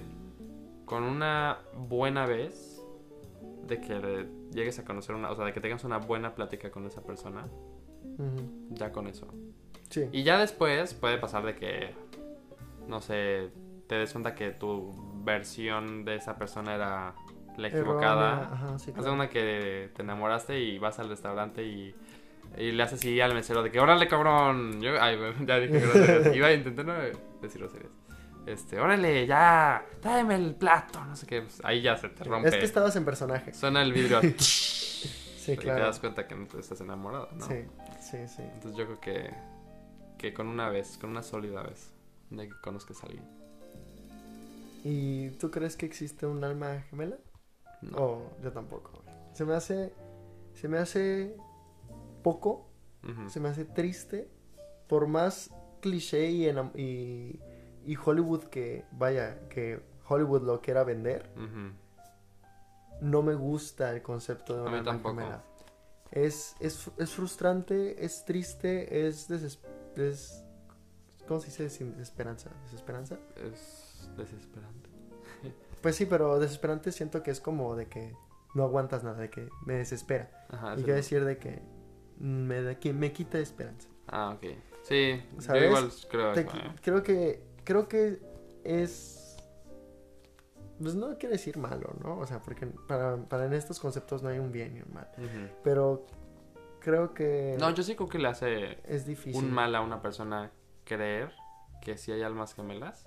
con 0.85 1.05
una 1.05 1.59
buena 1.77 2.27
vez 2.27 2.70
de 3.67 3.81
que 3.81 3.95
le 3.99 4.27
llegues 4.53 4.79
a 4.79 4.85
conocer 4.85 5.15
una, 5.15 5.31
o 5.31 5.37
sea, 5.37 5.45
de 5.45 5.53
que 5.53 5.61
tengas 5.61 5.85
una 5.85 5.99
buena 5.99 6.35
plática 6.35 6.71
con 6.71 6.87
esa 6.87 7.03
persona, 7.03 7.47
ya 8.71 8.93
con 8.93 9.07
eso. 9.07 9.29
Sí. 9.89 10.09
Y 10.13 10.23
ya 10.23 10.39
después 10.39 10.95
puede 10.95 11.19
pasar 11.19 11.45
de 11.45 11.55
que, 11.57 11.95
no 12.87 13.01
sé, 13.01 13.51
te 13.87 13.97
des 13.97 14.13
cuenta 14.13 14.35
que 14.35 14.51
tu 14.51 14.93
versión 15.25 16.05
de 16.05 16.17
esa 16.17 16.37
persona 16.37 16.75
era 16.75 17.15
la 17.57 17.69
equivocada. 17.69 18.51
Ajá, 18.53 18.79
sí, 18.79 18.93
claro. 18.93 19.13
una 19.13 19.29
que 19.29 19.91
te 19.95 20.03
enamoraste 20.03 20.61
y 20.61 20.79
vas 20.79 20.99
al 20.99 21.09
restaurante 21.09 21.65
y, 21.65 21.95
y 22.57 22.73
le 22.73 22.83
haces 22.83 23.01
así 23.01 23.21
al 23.21 23.35
mesero 23.35 23.63
de 23.63 23.71
que 23.71 23.81
órale 23.81 24.07
cabrón. 24.09 24.81
Yo, 24.81 24.93
ay, 25.01 25.19
ya 25.47 25.59
dije 25.59 25.81
groserías. 25.81 26.37
Iba 26.37 26.47
a 26.49 26.53
intentar 26.53 26.85
no 26.85 26.95
decir 27.41 27.61
groserías. 27.61 27.91
Este, 28.53 28.81
órale, 28.81 29.27
ya, 29.27 29.87
tráeme 30.01 30.35
el 30.35 30.55
plato, 30.57 31.05
no 31.05 31.15
sé 31.15 31.27
qué. 31.27 31.43
pues, 31.43 31.61
ahí 31.63 31.83
ya 31.83 31.97
se 31.97 32.09
te 32.09 32.25
rompe. 32.25 32.49
Es 32.49 32.57
que 32.57 32.65
estabas 32.65 32.97
en 32.97 33.05
personaje. 33.05 33.55
Suena 33.55 33.83
el 33.83 33.93
vidrio. 33.93 34.21
Sí, 35.41 35.53
y 35.53 35.57
te 35.57 35.63
claro. 35.63 35.87
das 35.87 35.99
cuenta 35.99 36.29
que 36.29 36.35
no 36.35 36.47
te 36.47 36.61
estás 36.61 36.83
enamorado, 36.83 37.31
¿no? 37.33 37.47
Sí, 37.47 37.65
sí, 37.99 38.29
sí. 38.29 38.43
Entonces 38.43 38.77
yo 38.77 38.85
creo 38.85 39.01
que, 39.01 39.35
que 40.19 40.35
con 40.35 40.49
una 40.49 40.69
vez, 40.69 40.99
con 40.99 41.09
una 41.09 41.23
sólida 41.23 41.63
vez, 41.63 41.95
de 42.29 42.47
que 42.47 42.55
conozcas 42.61 43.03
a 43.03 43.07
alguien. 43.07 43.25
¿Y 44.85 45.31
tú 45.31 45.51
crees 45.51 45.77
que 45.77 45.87
existe 45.87 46.27
un 46.27 46.45
alma 46.45 46.85
gemela? 46.91 47.17
No. 47.81 47.97
Oh, 47.97 48.33
yo 48.43 48.53
tampoco. 48.53 49.03
Se 49.33 49.47
me 49.47 49.55
hace. 49.55 49.95
Se 50.53 50.69
me 50.69 50.77
hace 50.77 51.35
poco. 52.23 52.71
Se 53.29 53.41
me 53.41 53.49
hace 53.49 53.65
triste. 53.65 54.29
Por 54.89 55.07
más 55.07 55.51
cliché 55.81 56.31
y, 56.31 56.49
y, 56.75 57.41
y 57.93 57.97
Hollywood 57.97 58.45
que. 58.45 58.85
Vaya, 58.93 59.49
que 59.49 59.81
Hollywood 60.09 60.43
lo 60.43 60.61
quiera 60.61 60.85
vender. 60.85 61.31
No 63.01 63.23
me 63.23 63.35
gusta 63.35 63.91
el 63.93 64.03
concepto 64.03 64.55
de 64.55 64.61
A 64.61 64.63
una 64.65 64.71
mí 64.73 64.79
alma 64.79 64.93
tampoco. 64.93 65.43
Es, 66.11 66.57
es, 66.61 66.91
es 66.99 67.11
frustrante, 67.13 68.05
es 68.05 68.25
triste, 68.25 69.07
es, 69.07 69.31
deses- 69.31 69.59
es 69.97 70.45
¿Cómo 71.27 71.39
se 71.41 71.63
dice? 71.63 71.85
Desesperanza. 71.85 72.51
¿Desesperanza? 72.65 73.17
Es 73.37 74.09
desesperante. 74.17 74.91
Pues 75.81 75.97
sí, 75.97 76.05
pero 76.05 76.39
desesperante 76.39 76.93
siento 76.93 77.23
que 77.23 77.31
es 77.31 77.41
como 77.41 77.75
de 77.75 77.87
que 77.87 78.15
no 78.55 78.65
aguantas 78.65 79.03
nada, 79.03 79.19
de 79.19 79.31
que 79.31 79.49
me 79.65 79.75
desespera. 79.75 80.47
Ajá, 80.51 80.75
y 80.77 80.83
no. 80.83 80.87
decir 80.89 81.25
de 81.25 81.39
que 81.39 81.63
me, 82.19 82.61
de 82.61 82.79
que 82.79 82.93
me 82.93 83.13
quita 83.13 83.39
esperanza. 83.39 83.89
Ah, 84.07 84.35
ok. 84.37 84.45
Sí, 84.83 85.23
¿Sabes? 85.39 85.63
yo 85.63 85.69
igual 85.69 85.91
creo 86.11 86.33
Te- 86.35 86.41
¿eh? 86.43 86.75
creo 86.83 87.03
que 87.03 87.43
creo 87.65 87.89
que 87.89 88.21
es 88.65 89.17
pues 90.81 90.95
no 90.95 91.19
quiere 91.19 91.35
decir 91.35 91.59
malo, 91.59 91.95
¿no? 92.03 92.19
O 92.19 92.27
sea, 92.27 92.41
porque 92.41 92.67
para, 92.67 93.17
para 93.17 93.45
en 93.45 93.53
estos 93.53 93.79
conceptos 93.79 94.23
no 94.23 94.31
hay 94.31 94.39
un 94.39 94.51
bien 94.51 94.77
y 94.77 94.81
un 94.81 94.95
mal, 94.95 95.11
pero 95.63 96.07
creo 96.81 97.13
que 97.13 97.57
No, 97.61 97.71
yo 97.71 97.83
sí 97.83 97.95
creo 97.95 98.09
que 98.09 98.19
le 98.19 98.29
hace 98.29 98.79
es 98.85 99.05
difícil. 99.07 99.45
un 99.45 99.53
mal 99.53 99.75
a 99.75 99.83
una 99.83 100.01
persona 100.01 100.51
creer 100.85 101.33
que 101.83 101.97
sí 101.99 102.13
hay 102.13 102.23
almas 102.23 102.55
gemelas. 102.55 103.07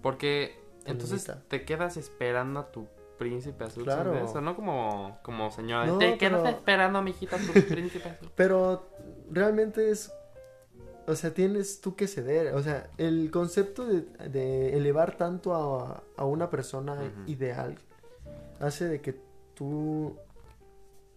Porque 0.00 0.60
entonces 0.86 1.30
te 1.48 1.64
quedas 1.64 1.96
esperando 1.96 2.60
a 2.60 2.70
tu 2.72 2.86
príncipe 3.18 3.64
azul. 3.64 3.84
Claro. 3.84 4.14
Eso, 4.16 4.40
no 4.40 4.56
como, 4.56 5.18
como 5.22 5.50
señora. 5.50 5.86
No, 5.86 5.98
te 5.98 6.18
quedas 6.18 6.48
esperando, 6.48 7.02
mijita, 7.02 7.36
a 7.36 7.38
tu 7.38 7.52
príncipe 7.68 8.08
azul. 8.08 8.30
Pero 8.34 8.88
realmente 9.30 9.90
es. 9.90 10.12
O 11.06 11.14
sea, 11.16 11.34
tienes 11.34 11.80
tú 11.80 11.96
que 11.96 12.06
ceder. 12.06 12.54
O 12.54 12.62
sea, 12.62 12.88
el 12.98 13.30
concepto 13.30 13.84
de, 13.86 14.02
de 14.28 14.76
elevar 14.76 15.16
tanto 15.16 15.54
a, 15.54 16.02
a 16.16 16.24
una 16.24 16.48
persona 16.50 17.12
ideal 17.26 17.76
hace 18.60 18.88
de 18.88 19.00
que 19.00 19.20
tú. 19.54 20.16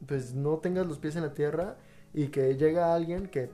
Pues 0.08 0.34
no 0.34 0.58
tengas 0.58 0.86
los 0.88 1.00
pies 1.00 1.16
en 1.16 1.24
la 1.24 1.34
tierra 1.34 1.78
y 2.14 2.28
que 2.28 2.56
llega 2.58 2.94
alguien 2.94 3.28
que 3.28 3.50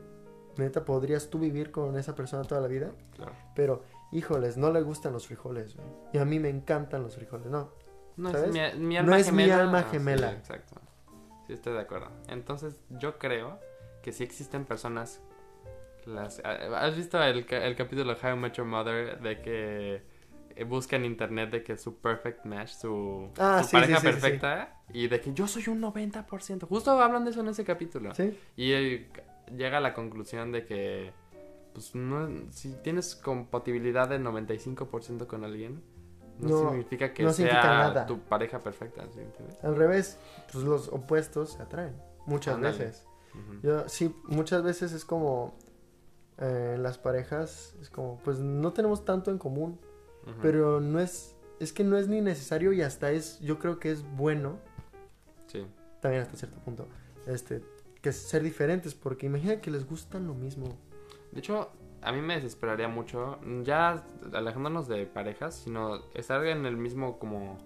neta 0.57 0.83
podrías 0.85 1.29
tú 1.29 1.39
vivir 1.39 1.71
con 1.71 1.97
esa 1.97 2.15
persona 2.15 2.43
toda 2.43 2.59
la 2.61 2.67
vida. 2.67 2.91
Claro. 3.15 3.31
Pero, 3.55 3.83
híjoles, 4.11 4.57
no 4.57 4.71
le 4.71 4.81
gustan 4.81 5.13
los 5.13 5.27
frijoles, 5.27 5.75
güey. 5.75 5.87
Y 6.13 6.17
a 6.17 6.25
mí 6.25 6.39
me 6.39 6.49
encantan 6.49 7.03
los 7.03 7.15
frijoles, 7.15 7.47
no. 7.47 7.69
No 8.17 8.31
¿Sabes? 8.31 8.53
es 8.55 8.75
mi, 8.77 8.85
mi 8.87 8.95
No 8.95 9.01
alma 9.01 9.19
es 9.19 9.31
mi 9.31 9.43
gemela. 9.43 9.61
alma 9.63 9.79
Ah, 9.79 9.83
sí, 9.83 9.89
gemela. 9.91 10.31
exacto. 10.33 10.75
Sí, 11.47 11.53
estoy 11.53 11.73
de 11.73 11.79
acuerdo. 11.79 12.07
Entonces, 12.27 12.75
yo 12.89 13.17
creo 13.17 13.59
que 14.01 14.11
sí 14.11 14.23
existen 14.23 14.65
personas. 14.65 15.21
Las, 16.05 16.41
ah, 16.43 16.57
¿Has 16.85 16.95
visto 16.95 17.21
el, 17.21 17.45
ca- 17.45 17.65
el 17.65 17.75
capítulo 17.75 18.13
de 18.15 18.19
How 18.27 18.35
I 18.35 18.39
Met 18.39 18.53
Your 18.53 18.65
Mother 18.67 19.19
de 19.21 19.41
que 19.41 20.01
eh, 20.55 20.63
busca 20.63 20.95
en 20.95 21.05
internet 21.05 21.49
de 21.51 21.63
que 21.63 21.77
su 21.77 21.97
perfect 21.99 22.45
match, 22.45 22.69
su, 22.71 23.29
Ah, 23.37 23.59
su 23.63 23.69
sí, 23.69 23.75
pareja 23.75 23.99
sí, 23.99 24.07
sí, 24.07 24.11
perfecta? 24.11 24.81
Y 24.93 25.07
de 25.07 25.21
que 25.21 25.33
yo 25.33 25.47
soy 25.47 25.67
un 25.67 25.81
90%. 25.81 26.67
Justo 26.67 26.91
hablan 26.99 27.23
de 27.25 27.31
eso 27.31 27.41
en 27.41 27.47
ese 27.49 27.63
capítulo. 27.63 28.11
Y 28.55 28.71
él 28.71 29.07
llega 29.55 29.77
a 29.77 29.81
la 29.81 29.93
conclusión 29.93 30.51
de 30.51 30.65
que, 30.65 31.13
pues, 31.73 31.95
no, 31.95 32.29
si 32.51 32.73
tienes 32.83 33.15
compatibilidad 33.15 34.09
del 34.09 34.23
95% 34.23 35.27
con 35.27 35.43
alguien, 35.43 35.81
no, 36.39 36.49
No, 36.49 36.69
significa 36.71 37.13
que 37.13 37.23
no 37.23 37.29
sea 37.29 37.45
significa 37.45 37.69
nada. 37.77 38.05
tu 38.07 38.19
pareja 38.19 38.59
perfecta, 38.59 39.03
¿sí 39.13 39.19
entiendes? 39.19 39.63
Al 39.63 39.75
revés, 39.75 40.17
pues 40.51 40.63
los 40.63 40.87
opuestos 40.87 41.53
se 41.53 41.61
atraen. 41.61 41.95
Muchas 42.25 42.59
veces. 42.59 43.05
Yo, 43.63 43.87
sí, 43.87 44.13
muchas 44.25 44.61
veces 44.63 44.91
es 44.91 45.05
como 45.05 45.55
eh, 46.37 46.77
las 46.79 46.97
parejas, 46.97 47.75
es 47.81 47.89
como, 47.89 48.19
pues 48.23 48.39
no 48.39 48.73
tenemos 48.73 49.05
tanto 49.05 49.31
en 49.31 49.37
común, 49.37 49.79
pero 50.41 50.79
no 50.79 50.99
es, 50.99 51.35
es 51.59 51.73
que 51.73 51.83
no 51.83 51.97
es 51.97 52.07
ni 52.07 52.21
necesario 52.21 52.73
y 52.73 52.81
hasta 52.81 53.11
es, 53.11 53.39
yo 53.39 53.57
creo 53.57 53.79
que 53.79 53.91
es 53.91 54.03
bueno, 54.15 54.59
Sí, 55.47 55.67
también 55.99 56.23
hasta 56.23 56.37
cierto 56.37 56.59
punto, 56.59 56.87
este, 57.27 57.61
que 58.01 58.13
ser 58.13 58.41
diferentes, 58.41 58.95
porque 58.95 59.25
imagina 59.25 59.59
que 59.59 59.69
les 59.69 59.85
gustan 59.85 60.27
lo 60.27 60.33
mismo. 60.33 60.77
de 61.31 61.39
hecho, 61.39 61.71
a 62.01 62.11
mí 62.11 62.21
me 62.21 62.35
desesperaría 62.35 62.87
mucho, 62.87 63.39
ya 63.63 64.03
alejándonos 64.33 64.87
de 64.87 65.05
parejas, 65.05 65.55
sino 65.55 66.01
estar 66.13 66.45
en 66.45 66.65
el 66.65 66.77
mismo 66.77 67.19
como 67.19 67.57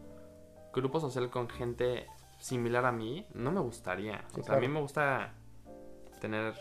grupo 0.74 1.00
social 1.00 1.30
con 1.30 1.48
gente 1.50 2.08
similar 2.40 2.86
a 2.86 2.92
mí, 2.92 3.26
no 3.34 3.52
me 3.52 3.62
gustaría. 3.62 4.26
Sí, 4.34 4.42
o 4.42 4.44
sea, 4.44 4.56
a 4.56 4.60
mí 4.60 4.68
me 4.68 4.82
gusta 4.82 5.34
tener... 6.20 6.54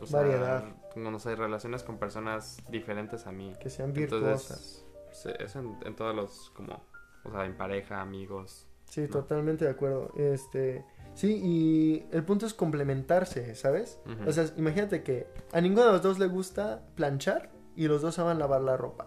o 0.00 0.06
sea, 0.06 0.20
Variedad. 0.20 0.64
No 0.98 1.18
sé, 1.18 1.36
relaciones 1.36 1.82
con 1.82 1.98
personas 1.98 2.58
diferentes 2.68 3.26
a 3.26 3.32
mí. 3.32 3.52
Que 3.60 3.70
sean 3.70 3.92
virtuosas. 3.92 4.84
Entonces, 5.00 5.36
eso 5.40 5.60
en, 5.60 5.76
en 5.84 5.96
todos 5.96 6.14
los, 6.14 6.50
como, 6.50 6.82
o 7.24 7.30
sea, 7.30 7.44
en 7.44 7.56
pareja, 7.56 8.00
amigos. 8.00 8.66
Sí, 8.84 9.02
¿no? 9.02 9.08
totalmente 9.08 9.64
de 9.64 9.70
acuerdo. 9.70 10.10
Este, 10.16 10.84
sí, 11.14 11.40
y 11.42 12.06
el 12.10 12.24
punto 12.24 12.46
es 12.46 12.54
complementarse, 12.54 13.54
¿sabes? 13.54 14.00
O 14.26 14.32
sea, 14.32 14.46
imagínate 14.56 15.02
que 15.02 15.26
a 15.52 15.60
ninguno 15.60 15.86
de 15.86 15.92
los 15.92 16.02
dos 16.02 16.18
le 16.18 16.26
gusta 16.26 16.82
planchar 16.94 17.50
y 17.76 17.86
los 17.88 18.02
dos 18.02 18.14
saben 18.14 18.38
lavar 18.38 18.62
la 18.62 18.76
ropa. 18.76 19.06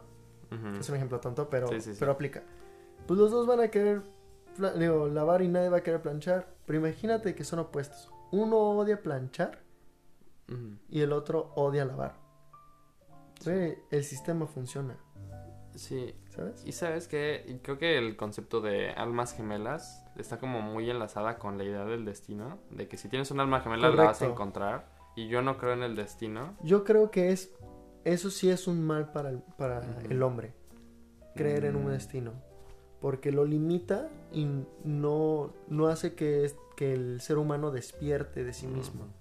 Es 0.80 0.90
un 0.90 0.96
ejemplo 0.98 1.20
tonto, 1.22 1.50
pero, 1.50 1.68
Sí, 1.70 1.80
sí, 1.80 1.94
sí. 1.94 1.98
pero 2.00 2.12
aplica. 2.12 2.44
Pues 3.08 3.18
los 3.20 3.32
dos 3.32 3.48
van 3.48 3.62
a 3.62 3.70
querer 3.70 4.02
digo, 4.78 5.08
lavar 5.08 5.42
y 5.42 5.48
nadie 5.48 5.70
va 5.70 5.78
a 5.78 5.82
querer 5.84 6.02
planchar. 6.02 6.48
Pero 6.66 6.80
imagínate 6.80 7.36
que 7.36 7.44
son 7.44 7.60
opuestos. 7.60 8.12
Uno 8.32 8.58
odia 8.78 9.02
planchar 9.02 9.60
Ujú. 10.53 10.77
y 10.89 11.01
el 11.01 11.12
otro 11.13 11.51
odia 11.55 11.86
lavar. 11.86 12.15
Güey, 13.43 13.77
el 13.89 14.03
sistema 14.03 14.46
funciona, 14.46 14.98
Sí, 15.75 16.13
¿sabes? 16.29 16.63
y 16.65 16.74
sabes 16.74 17.08
que 17.08 17.60
creo 17.63 17.77
que 17.79 17.98
el 17.98 18.15
concepto 18.15 18.62
de 18.62 18.91
almas 18.91 19.34
gemelas 19.34 20.05
está 20.17 20.38
como 20.38 20.62
muy 20.62 20.89
enlazada 20.89 21.38
con 21.39 21.58
la 21.58 21.63
idea 21.63 21.86
del 21.86 22.05
destino, 22.05 22.60
de 22.70 22.88
que 22.88 22.98
si 22.98 23.10
tienes 23.10 23.31
un 23.31 23.39
alma 23.39 23.62
gemela 23.62 23.89
la 23.89 23.96
vas 24.03 24.17
a 24.17 24.20
Correcto. 24.20 24.25
encontrar. 24.34 25.01
Y 25.15 25.27
yo 25.27 25.41
no 25.41 25.58
creo 25.58 25.74
en 25.74 25.84
el 25.84 25.96
destino. 25.96 26.55
Yo 26.63 26.84
creo 26.84 27.10
que 27.12 27.31
es 27.31 27.53
eso 28.05 28.29
sí 28.31 28.50
es 28.50 28.67
un 28.67 28.81
mal 28.86 29.12
para 29.12 29.29
el, 29.29 29.39
para 29.58 29.79
Ujú. 29.79 30.10
el 30.12 30.24
hombre. 30.24 30.53
Creer 31.36 31.65
en 31.65 31.75
un 31.75 31.86
Mm. 31.86 31.91
destino. 31.91 32.34
Porque 33.00 33.31
lo 33.31 33.43
limita 33.46 34.10
y 34.31 34.48
no, 34.84 35.53
no 35.67 35.88
hace 35.88 36.13
que, 36.15 36.50
que 36.77 36.93
el 36.93 37.20
ser 37.22 37.38
humano 37.39 37.72
despierte 37.72 38.43
de 38.43 38.53
sí 38.53 38.67
mismo. 38.67 39.03
Ujú. 39.03 39.12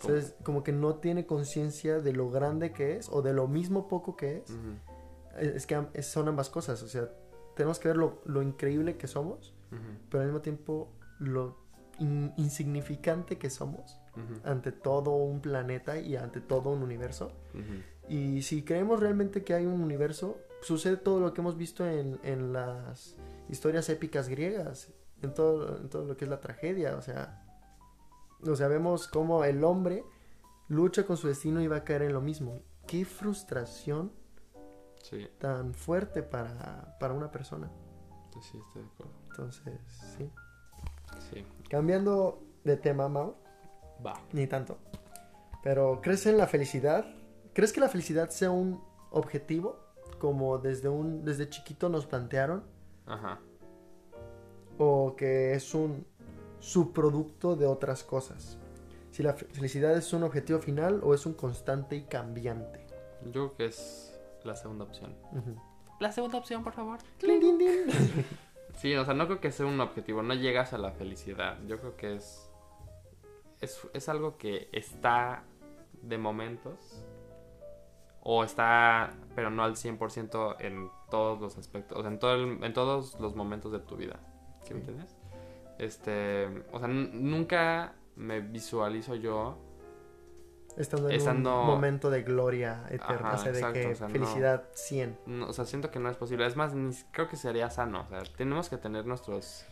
Entonces, 0.00 0.34
como 0.42 0.62
que 0.62 0.72
no 0.72 0.96
tiene 0.96 1.26
conciencia 1.26 2.00
de 2.00 2.12
lo 2.12 2.30
grande 2.30 2.72
que 2.72 2.96
es 2.96 3.08
o 3.10 3.22
de 3.22 3.32
lo 3.34 3.46
mismo 3.48 3.86
poco 3.88 4.16
que 4.16 4.38
es. 4.38 4.50
Ujú. 4.50 5.38
Es 5.38 5.54
es 5.56 5.66
que 5.66 6.02
son 6.02 6.28
ambas 6.28 6.48
cosas. 6.50 6.82
O 6.82 6.88
sea, 6.88 7.10
tenemos 7.54 7.78
que 7.78 7.88
ver 7.88 7.96
lo, 7.96 8.22
lo 8.24 8.42
increíble 8.42 8.96
que 8.96 9.06
somos, 9.06 9.54
Ujú. 9.70 9.80
pero 10.10 10.22
al 10.22 10.28
mismo 10.28 10.40
tiempo 10.40 10.88
lo 11.18 11.58
in- 11.98 12.32
insignificante 12.38 13.36
que 13.38 13.50
somos 13.50 14.00
Ujú. 14.16 14.40
ante 14.44 14.72
todo 14.72 15.10
un 15.12 15.40
planeta 15.40 15.98
y 15.98 16.16
ante 16.16 16.40
todo 16.40 16.70
un 16.70 16.82
universo. 16.82 17.32
Y 18.08 18.42
si 18.42 18.64
creemos 18.64 18.98
realmente 19.00 19.44
que 19.44 19.54
hay 19.54 19.66
un 19.66 19.80
universo, 19.80 20.38
sucede 20.62 20.96
todo 20.96 21.20
lo 21.20 21.32
que 21.32 21.40
hemos 21.42 21.56
visto 21.56 21.86
en, 21.86 22.18
en 22.24 22.52
las 22.52 23.16
historias 23.48 23.88
épicas 23.88 24.28
griegas, 24.28 24.92
en 25.22 25.32
todo, 25.34 25.76
en 25.78 25.88
todo 25.90 26.06
lo 26.06 26.16
que 26.16 26.24
es 26.24 26.30
la 26.30 26.40
tragedia. 26.40 26.96
O 26.96 27.02
sea, 27.02 27.39
o 28.46 28.56
sea, 28.56 28.68
vemos 28.68 29.08
cómo 29.08 29.44
el 29.44 29.62
hombre 29.64 30.04
lucha 30.68 31.04
con 31.06 31.16
su 31.16 31.28
destino 31.28 31.60
y 31.60 31.66
va 31.68 31.76
a 31.78 31.84
caer 31.84 32.02
en 32.02 32.12
lo 32.12 32.20
mismo. 32.20 32.60
Qué 32.86 33.04
frustración 33.04 34.12
Sí, 35.02 35.26
tan 35.38 35.72
fuerte 35.74 36.22
para, 36.22 36.96
para 37.00 37.14
una 37.14 37.30
persona. 37.30 37.70
pues 38.32 38.44
sí, 38.46 38.58
estoy 38.58 38.82
de 38.82 38.88
acuerdo. 38.88 39.12
Entonces, 39.30 39.80
sí. 40.16 40.30
Sí. 41.30 41.44
Cambiando 41.68 42.42
de 42.64 42.76
tema, 42.76 43.08
Mau, 43.08 43.34
Va. 44.04 44.12
ni 44.32 44.46
tanto. 44.46 44.76
Pero, 45.62 46.00
¿crees 46.02 46.26
en 46.26 46.36
la 46.36 46.46
felicidad? 46.46 47.06
¿Crees 47.54 47.72
que 47.72 47.80
la 47.80 47.88
felicidad 47.88 48.28
sea 48.30 48.50
un 48.50 48.82
objetivo? 49.10 49.78
Como 50.18 50.58
desde 50.58 50.88
un 50.90 51.24
desde 51.24 51.48
chiquito 51.48 51.88
nos 51.88 52.04
plantearon 52.06 52.62
Ajá. 53.06 53.40
o 54.78 55.14
que 55.16 55.54
es 55.54 55.74
un 55.74 56.06
subproducto 56.60 57.56
de 57.56 57.66
otras 57.66 58.04
cosas. 58.04 58.58
Si 59.10 59.22
la 59.22 59.32
fe- 59.34 59.46
felicidad 59.46 59.96
es 59.96 60.12
un 60.12 60.22
objetivo 60.22 60.60
final 60.60 61.00
o 61.02 61.14
es 61.14 61.26
un 61.26 61.34
constante 61.34 61.96
y 61.96 62.02
cambiante. 62.02 62.86
Yo 63.24 63.32
creo 63.32 63.56
que 63.56 63.66
es 63.66 64.18
la 64.44 64.54
segunda 64.54 64.84
opción. 64.84 65.14
Ujú. 65.32 65.56
La 65.98 66.12
segunda 66.12 66.38
opción, 66.38 66.62
por 66.64 66.72
favor. 66.72 66.98
Cling, 67.18 67.40
ding, 67.40 67.58
ding. 67.58 68.24
Sí, 68.76 68.94
o 68.94 69.04
sea, 69.04 69.12
no 69.14 69.26
creo 69.26 69.40
que 69.40 69.50
sea 69.52 69.66
un 69.66 69.80
objetivo, 69.80 70.22
no 70.22 70.32
llegas 70.34 70.72
a 70.72 70.78
la 70.78 70.92
felicidad. 70.92 71.58
Yo 71.66 71.78
creo 71.78 71.96
que 71.96 72.14
es. 72.16 72.48
Es, 73.60 73.78
es 73.92 74.08
algo 74.08 74.38
que 74.38 74.68
está 74.72 75.42
de 76.02 76.16
momentos. 76.16 77.04
O 78.22 78.44
está, 78.44 79.12
pero 79.34 79.50
no 79.50 79.64
al 79.64 79.76
100% 79.76 80.56
en 80.60 80.90
todos 81.10 81.40
los 81.40 81.58
aspectos. 81.58 81.98
O 81.98 82.02
sea, 82.02 82.10
en, 82.10 82.18
todo 82.18 82.34
el- 82.34 82.62
en 82.62 82.72
todos 82.72 83.18
los 83.20 83.34
momentos 83.34 83.72
de 83.72 83.80
tu 83.80 83.96
vida. 83.96 84.20
¿Sí 84.62 84.72
me 84.74 84.80
Sí. 84.80 84.86
entiendes? 84.88 85.16
Este. 85.80 86.46
O 86.72 86.78
sea, 86.78 86.88
nunca 86.88 87.94
me 88.16 88.40
visualizo 88.40 89.14
yo. 89.14 89.56
Estando 90.76 91.08
en 91.08 91.16
Estando- 91.16 91.60
un 91.62 91.66
momento 91.66 92.10
de 92.10 92.22
gloria 92.22 92.84
eterna, 92.88 93.30
Ajá, 93.30 93.34
o 93.34 93.38
sea, 93.38 93.52
de 93.52 93.58
exacto, 93.58 93.80
que 93.80 93.86
o 93.88 93.94
sea, 93.96 94.06
no. 94.06 94.12
felicidad 94.12 94.64
100. 94.72 95.18
no, 95.26 95.48
o 95.48 95.52
sea, 95.52 95.64
siento 95.64 95.90
que 95.90 95.98
no 95.98 96.08
es 96.08 96.16
posible. 96.16 96.46
Es 96.46 96.54
más, 96.56 96.74
ni, 96.74 96.94
creo 97.10 97.28
que 97.28 97.36
sería 97.36 97.70
sano. 97.70 98.02
O 98.02 98.08
sea, 98.08 98.22
tenemos 98.36 98.68
que 98.68 98.76
tener 98.76 99.04
nuestros 99.04 99.64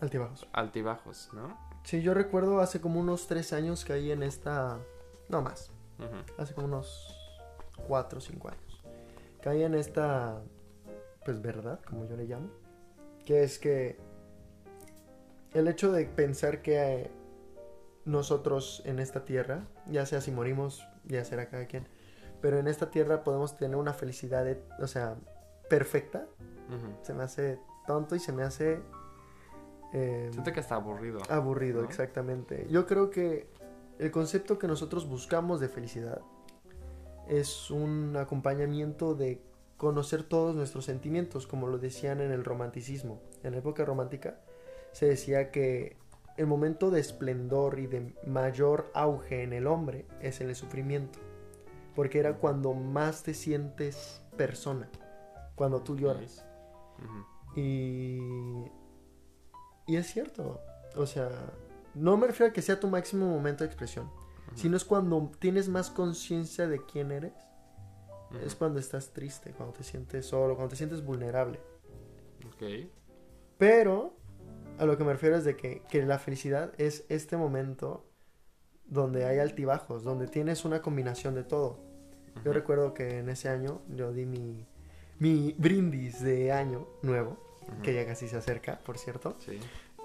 Altibajos. 0.00 0.48
altibajos, 0.52 1.28
¿no? 1.34 1.56
Sí, 1.84 2.02
yo 2.02 2.14
recuerdo 2.14 2.60
hace 2.60 2.80
como 2.80 2.98
unos 2.98 3.26
tres 3.26 3.52
años 3.52 3.84
caí 3.84 4.10
en 4.10 4.22
esta... 4.22 4.78
No 5.28 5.42
más, 5.42 5.70
hace 6.38 6.54
como 6.54 6.66
unos 6.66 7.14
cuatro 7.86 8.18
o 8.18 8.20
cinco 8.20 8.48
años. 8.48 8.82
Caí 9.42 9.62
en 9.62 9.74
esta, 9.74 10.40
pues 11.26 11.42
verdad, 11.42 11.80
como 11.86 12.06
yo 12.06 12.16
le 12.16 12.24
llamo, 12.24 12.48
que 13.26 13.42
es 13.42 13.58
que 13.58 13.98
el 15.54 15.68
hecho 15.68 15.92
de 15.92 16.04
pensar 16.06 16.62
que 16.62 16.76
eh, 17.02 17.10
nosotros 18.04 18.82
en 18.84 18.98
esta 18.98 19.24
tierra, 19.24 19.66
ya 19.86 20.06
sea 20.06 20.20
si 20.20 20.30
morimos, 20.30 20.86
ya 21.04 21.24
será 21.24 21.48
cada 21.48 21.66
quien, 21.66 21.86
pero 22.40 22.58
en 22.58 22.68
esta 22.68 22.90
tierra 22.90 23.24
podemos 23.24 23.56
tener 23.56 23.76
una 23.76 23.92
felicidad, 23.92 24.44
de- 24.44 24.62
o 24.80 24.86
sea, 24.86 25.16
perfecta. 25.68 26.26
Se 27.02 27.14
me 27.14 27.22
hace 27.22 27.58
tonto 27.86 28.14
y 28.14 28.18
se 28.18 28.30
me 28.32 28.42
hace 28.42 28.80
eh, 29.94 30.28
Siento 30.32 30.52
que 30.52 30.60
está 30.60 30.74
aburrido. 30.76 31.20
aburrido, 31.30 31.80
¿no? 31.82 31.88
exactamente. 31.88 32.66
Yo 32.70 32.86
creo 32.86 33.08
que 33.10 33.48
el 33.98 34.10
concepto 34.10 34.58
que 34.58 34.66
nosotros 34.68 35.08
buscamos 35.08 35.60
de 35.60 35.68
felicidad 35.68 36.20
es 37.26 37.70
un 37.70 38.16
acompañamiento 38.18 39.14
de 39.14 39.42
conocer 39.78 40.24
todos 40.24 40.54
nuestros 40.54 40.84
sentimientos, 40.84 41.46
como 41.46 41.68
lo 41.68 41.78
decían 41.78 42.20
en 42.20 42.32
el 42.32 42.44
romanticismo. 42.44 43.20
En 43.42 43.52
la 43.52 43.58
época 43.58 43.84
romántica 43.84 44.38
se 44.92 45.06
decía 45.06 45.50
que 45.50 45.96
el 46.36 46.46
momento 46.46 46.90
de 46.90 47.00
esplendor 47.00 47.80
y 47.80 47.86
de 47.88 48.14
mayor 48.26 48.90
auge 48.94 49.42
en 49.42 49.52
el 49.52 49.66
hombre 49.66 50.06
es 50.20 50.40
en 50.40 50.48
el 50.48 50.54
sufrimiento, 50.54 51.18
porque 51.94 52.20
era 52.20 52.36
cuando 52.36 52.74
más 52.74 53.24
te 53.24 53.34
sientes 53.34 54.22
persona, 54.36 54.88
cuando 55.56 55.82
tú 55.82 55.96
lloras. 55.96 56.44
Y, 57.56 58.18
y 59.86 59.96
es 59.96 60.06
cierto. 60.06 60.60
O 60.96 61.06
sea, 61.06 61.28
no 61.94 62.16
me 62.16 62.28
refiero 62.28 62.50
a 62.50 62.52
que 62.52 62.62
sea 62.62 62.78
tu 62.78 62.86
máximo 62.86 63.26
momento 63.26 63.64
de 63.64 63.68
expresión, 63.68 64.08
sino 64.54 64.76
es 64.76 64.84
cuando 64.84 65.32
tienes 65.40 65.68
más 65.68 65.90
conciencia 65.90 66.68
de 66.68 66.84
quién 66.86 67.10
eres. 67.10 67.34
Es 68.44 68.54
cuando 68.54 68.78
estás 68.78 69.12
triste, 69.12 69.52
cuando 69.52 69.74
te 69.74 69.82
sientes 69.82 70.26
solo, 70.26 70.54
cuando 70.54 70.70
te 70.70 70.76
sientes 70.76 71.04
vulnerable. 71.04 71.58
Ok. 72.46 72.90
Pero 73.56 74.17
a 74.78 74.86
lo 74.86 74.96
que 74.96 75.04
me 75.04 75.12
refiero 75.12 75.36
es 75.36 75.44
de 75.44 75.56
que, 75.56 75.82
que 75.90 76.02
la 76.04 76.18
felicidad 76.18 76.72
es 76.78 77.04
este 77.08 77.36
momento 77.36 78.04
donde 78.86 79.24
hay 79.26 79.38
altibajos, 79.38 80.02
donde 80.04 80.26
tienes 80.26 80.64
una 80.64 80.80
combinación 80.80 81.34
de 81.34 81.44
todo. 81.44 81.78
Yo 82.44 82.52
recuerdo 82.52 82.94
que 82.94 83.18
en 83.18 83.28
ese 83.28 83.48
año 83.48 83.82
yo 83.88 84.12
di 84.12 84.24
mi, 84.24 84.64
mi 85.18 85.54
brindis 85.58 86.22
de 86.22 86.52
año 86.52 86.86
nuevo, 87.02 87.36
que 87.82 87.92
ya 87.92 88.06
casi 88.06 88.28
se 88.28 88.36
acerca, 88.36 88.78
por 88.78 88.96
cierto. 88.96 89.36
Sí. 89.40 89.58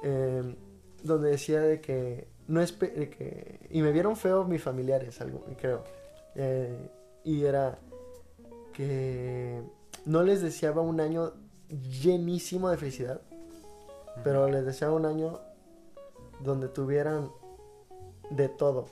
eh, 0.03 0.55
donde 1.03 1.29
decía 1.29 1.61
de 1.61 1.79
que 1.79 2.27
no 2.47 2.61
es 2.61 2.71
que 2.71 3.59
y 3.69 3.81
me 3.81 3.91
vieron 3.91 4.15
feo 4.15 4.45
mis 4.45 4.61
familiares 4.61 5.21
algo 5.21 5.45
creo 5.59 5.83
Eh, 6.35 6.89
y 7.23 7.43
era 7.43 7.77
que 8.73 9.61
no 10.05 10.23
les 10.23 10.41
deseaba 10.41 10.81
un 10.81 10.99
año 10.99 11.33
llenísimo 11.69 12.69
de 12.69 12.77
felicidad 12.77 13.21
Pero 14.23 14.47
les 14.49 14.65
deseaba 14.65 14.93
un 14.95 15.05
año 15.05 15.39
donde 16.39 16.67
tuvieran 16.67 17.31
de 18.29 18.49
todo 18.49 18.85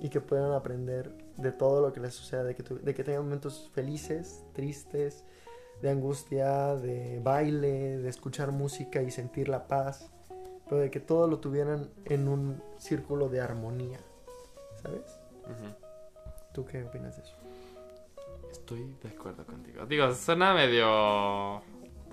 y 0.00 0.08
que 0.08 0.20
puedan 0.20 0.52
aprender 0.52 1.12
de 1.36 1.52
todo 1.52 1.80
lo 1.80 1.92
que 1.92 2.00
les 2.00 2.14
suceda 2.14 2.44
de 2.44 2.54
que, 2.54 2.62
tu- 2.62 2.78
de 2.78 2.94
que 2.94 3.04
tengan 3.04 3.24
momentos 3.24 3.70
felices 3.72 4.44
tristes 4.52 5.24
de 5.80 5.90
angustia 5.90 6.74
de 6.76 7.20
baile 7.22 7.98
de 7.98 8.08
escuchar 8.08 8.52
música 8.52 9.02
y 9.02 9.10
sentir 9.10 9.48
la 9.48 9.66
paz 9.66 10.10
pero 10.68 10.80
de 10.80 10.90
que 10.90 11.00
todo 11.00 11.26
lo 11.28 11.38
tuvieran 11.38 11.90
en 12.04 12.28
un 12.28 12.62
círculo 12.78 13.28
de 13.28 13.40
armonía, 13.40 13.98
¿sabes? 14.82 15.18
¿Tú 16.54 16.64
qué 16.64 16.82
opinas 16.84 17.16
de 17.16 17.22
eso? 17.24 17.36
Estoy 18.50 18.94
de 19.02 19.08
acuerdo 19.08 19.44
contigo. 19.44 19.84
Digo, 19.86 20.12
suena 20.14 20.54
medio. 20.54 21.60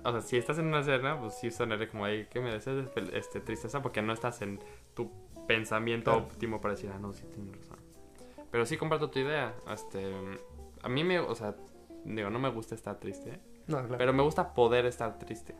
O 0.04 0.12
sea, 0.12 0.20
si 0.20 0.36
estás 0.36 0.58
en 0.58 0.66
una 0.66 0.80
escena, 0.80 1.18
pues 1.20 1.34
sí 1.34 1.50
sonaría 1.50 1.88
como 1.88 2.04
ahí 2.04 2.26
que 2.26 2.40
me 2.40 2.50
deseas 2.52 2.86
este, 3.12 3.40
tristeza 3.40 3.82
porque 3.82 4.00
no 4.02 4.12
estás 4.12 4.40
en 4.42 4.58
tu 4.94 5.10
pensamiento 5.46 6.10
Claro. 6.12 6.26
óptimo 6.26 6.60
para 6.60 6.74
decir, 6.74 6.90
ah, 6.94 6.98
no, 6.98 7.12
sí 7.12 7.24
tienes 7.34 7.56
razón. 7.58 7.78
Pero 8.50 8.64
sí 8.66 8.76
comparto 8.76 9.10
tu 9.10 9.18
idea. 9.18 9.54
Este, 9.72 10.12
a 10.82 10.88
mí 10.88 11.04
me, 11.04 11.18
o 11.20 11.34
sea, 11.34 11.54
digo, 12.04 12.30
no 12.30 12.38
me 12.38 12.48
gusta 12.50 12.74
estar 12.74 12.98
triste, 12.98 13.40
No, 13.66 13.78
claro. 13.78 13.98
pero 13.98 14.12
me 14.12 14.22
gusta 14.22 14.54
poder 14.54 14.86
estar 14.86 15.18
triste. 15.18 15.54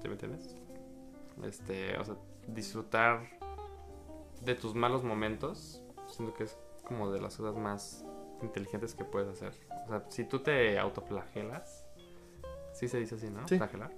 ¿Sí 0.00 0.08
me 0.08 0.14
entiendes? 0.14 0.56
Este, 1.42 1.96
o 1.98 2.04
sea, 2.04 2.16
disfrutar 2.48 3.20
de 4.42 4.54
tus 4.54 4.74
malos 4.74 5.02
momentos, 5.04 5.82
siento 6.06 6.34
que 6.34 6.44
es 6.44 6.58
como 6.86 7.10
de 7.10 7.20
las 7.20 7.36
cosas 7.36 7.56
más 7.56 8.04
inteligentes 8.42 8.94
que 8.94 9.04
puedes 9.04 9.28
hacer. 9.28 9.52
O 9.86 9.88
sea, 9.88 10.04
si 10.08 10.24
tú 10.24 10.40
te 10.40 10.78
autoflagelas, 10.78 11.83
sí 12.84 12.88
se 12.88 13.00
dice 13.00 13.14
así, 13.16 13.30
¿no? 13.30 13.46
Sí. 13.48 13.56
Flagelar. 13.58 13.90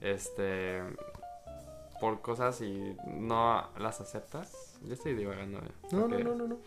Este, 0.00 0.82
por 2.00 2.20
cosas 2.20 2.60
y 2.60 2.96
no 3.16 3.68
las 3.78 4.00
aceptas. 4.00 4.78
Ya 4.82 4.94
estoy 4.94 5.14
divagando. 5.14 5.58
¿eh? 5.58 5.62
no, 5.92 6.00
no, 6.00 6.08
Porque- 6.08 6.24
no, 6.24 6.34
no, 6.34 6.46
no. 6.46 6.58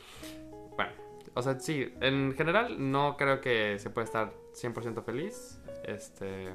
Bueno, 0.75 0.91
o 1.36 1.41
sea, 1.41 1.60
sí, 1.60 1.93
en 2.01 2.34
general 2.36 2.91
no 2.91 3.15
creo 3.17 3.39
que 3.41 3.77
se 3.79 3.89
pueda 3.89 4.05
estar 4.05 4.34
100% 4.53 5.03
feliz. 5.03 5.60
Este, 5.86 6.53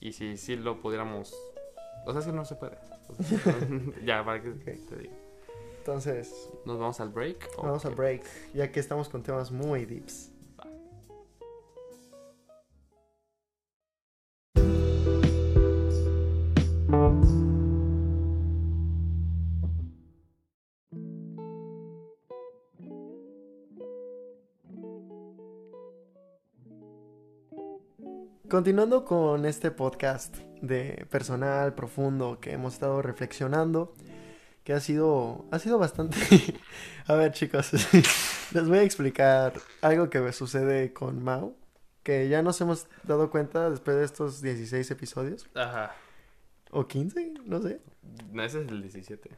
y 0.00 0.12
si 0.12 0.36
sí 0.36 0.56
lo 0.56 0.80
pudiéramos... 0.80 1.34
O 2.06 2.12
sea, 2.12 2.20
es 2.20 2.26
que 2.26 2.32
no 2.32 2.44
se 2.44 2.54
puede. 2.56 2.76
O 3.08 3.22
sea, 3.22 3.54
ya, 4.04 4.24
para 4.24 4.42
que 4.42 4.50
te 4.50 4.96
diga. 4.96 5.14
Entonces, 5.78 6.50
¿Nos 6.64 6.78
vamos 6.78 6.98
al 7.00 7.10
break? 7.10 7.46
¿O 7.58 7.62
vamos 7.64 7.84
al 7.84 7.94
break, 7.94 8.24
ya 8.54 8.72
que 8.72 8.80
estamos 8.80 9.08
con 9.10 9.22
temas 9.22 9.50
muy 9.50 9.84
deeps. 9.84 10.30
Continuando 28.54 29.04
con 29.04 29.46
este 29.46 29.72
podcast 29.72 30.36
de 30.62 31.08
personal 31.10 31.74
profundo 31.74 32.38
que 32.40 32.52
hemos 32.52 32.74
estado 32.74 33.02
reflexionando, 33.02 33.96
que 34.62 34.72
ha 34.72 34.78
sido, 34.78 35.44
ha 35.50 35.58
sido 35.58 35.76
bastante... 35.76 36.16
a 37.08 37.14
ver 37.14 37.32
chicos, 37.32 37.72
les 38.52 38.68
voy 38.68 38.78
a 38.78 38.82
explicar 38.82 39.54
algo 39.82 40.08
que 40.08 40.20
me 40.20 40.32
sucede 40.32 40.92
con 40.92 41.24
Mao, 41.24 41.56
que 42.04 42.28
ya 42.28 42.42
nos 42.42 42.60
hemos 42.60 42.86
dado 43.02 43.28
cuenta 43.28 43.70
después 43.70 43.96
de 43.96 44.04
estos 44.04 44.40
16 44.40 44.88
episodios, 44.88 45.50
Ajá. 45.56 45.96
o 46.70 46.86
15, 46.86 47.34
no 47.46 47.60
sé, 47.60 47.80
No, 48.30 48.44
ese 48.44 48.62
es 48.62 48.68
el 48.68 48.82
17. 48.82 49.30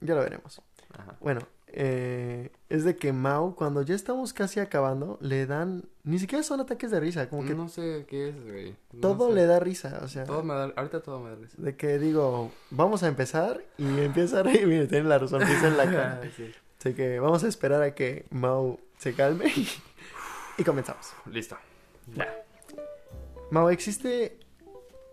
ya 0.00 0.14
lo 0.14 0.20
veremos. 0.20 0.62
Ajá. 0.96 1.16
Bueno, 1.20 1.40
eh, 1.74 2.50
es 2.68 2.84
de 2.84 2.96
que 2.96 3.12
Mao, 3.12 3.54
cuando 3.56 3.82
ya 3.82 3.94
estamos 3.94 4.32
casi 4.32 4.60
acabando, 4.60 5.18
le 5.20 5.46
dan, 5.46 5.84
ni 6.04 6.18
siquiera 6.18 6.42
son 6.42 6.60
ataques 6.60 6.90
de 6.90 7.00
risa, 7.00 7.28
como 7.28 7.44
que 7.44 7.54
No 7.54 7.68
sé 7.68 8.04
qué 8.08 8.28
es, 8.28 8.44
güey. 8.44 8.76
No 8.92 9.00
todo 9.00 9.28
sé. 9.28 9.34
le 9.34 9.46
da 9.46 9.58
risa, 9.58 10.00
o 10.02 10.08
sea... 10.08 10.24
Todo 10.24 10.42
me 10.42 10.54
da... 10.54 10.72
Ahorita 10.76 11.00
todo 11.00 11.20
me 11.20 11.30
da 11.30 11.36
risa. 11.36 11.56
De 11.58 11.76
que 11.76 11.98
digo, 11.98 12.50
vamos 12.70 13.02
a 13.02 13.08
empezar 13.08 13.62
y 13.78 14.00
empieza 14.00 14.40
a 14.40 14.42
reír, 14.42 14.66
mire, 14.68 14.86
tiene 14.86 15.08
la 15.08 15.26
sonrisa 15.26 15.68
en 15.68 15.76
la 15.76 15.84
cara. 15.84 16.20
Sí. 16.36 16.50
Así 16.78 16.94
que 16.94 17.20
vamos 17.20 17.44
a 17.44 17.48
esperar 17.48 17.82
a 17.82 17.94
que 17.94 18.26
Mao 18.30 18.80
se 18.98 19.14
calme 19.14 19.52
y 20.58 20.64
comenzamos. 20.64 21.12
Listo. 21.26 21.56
Ya. 22.14 22.34
Mao, 23.50 23.70
¿existe 23.70 24.38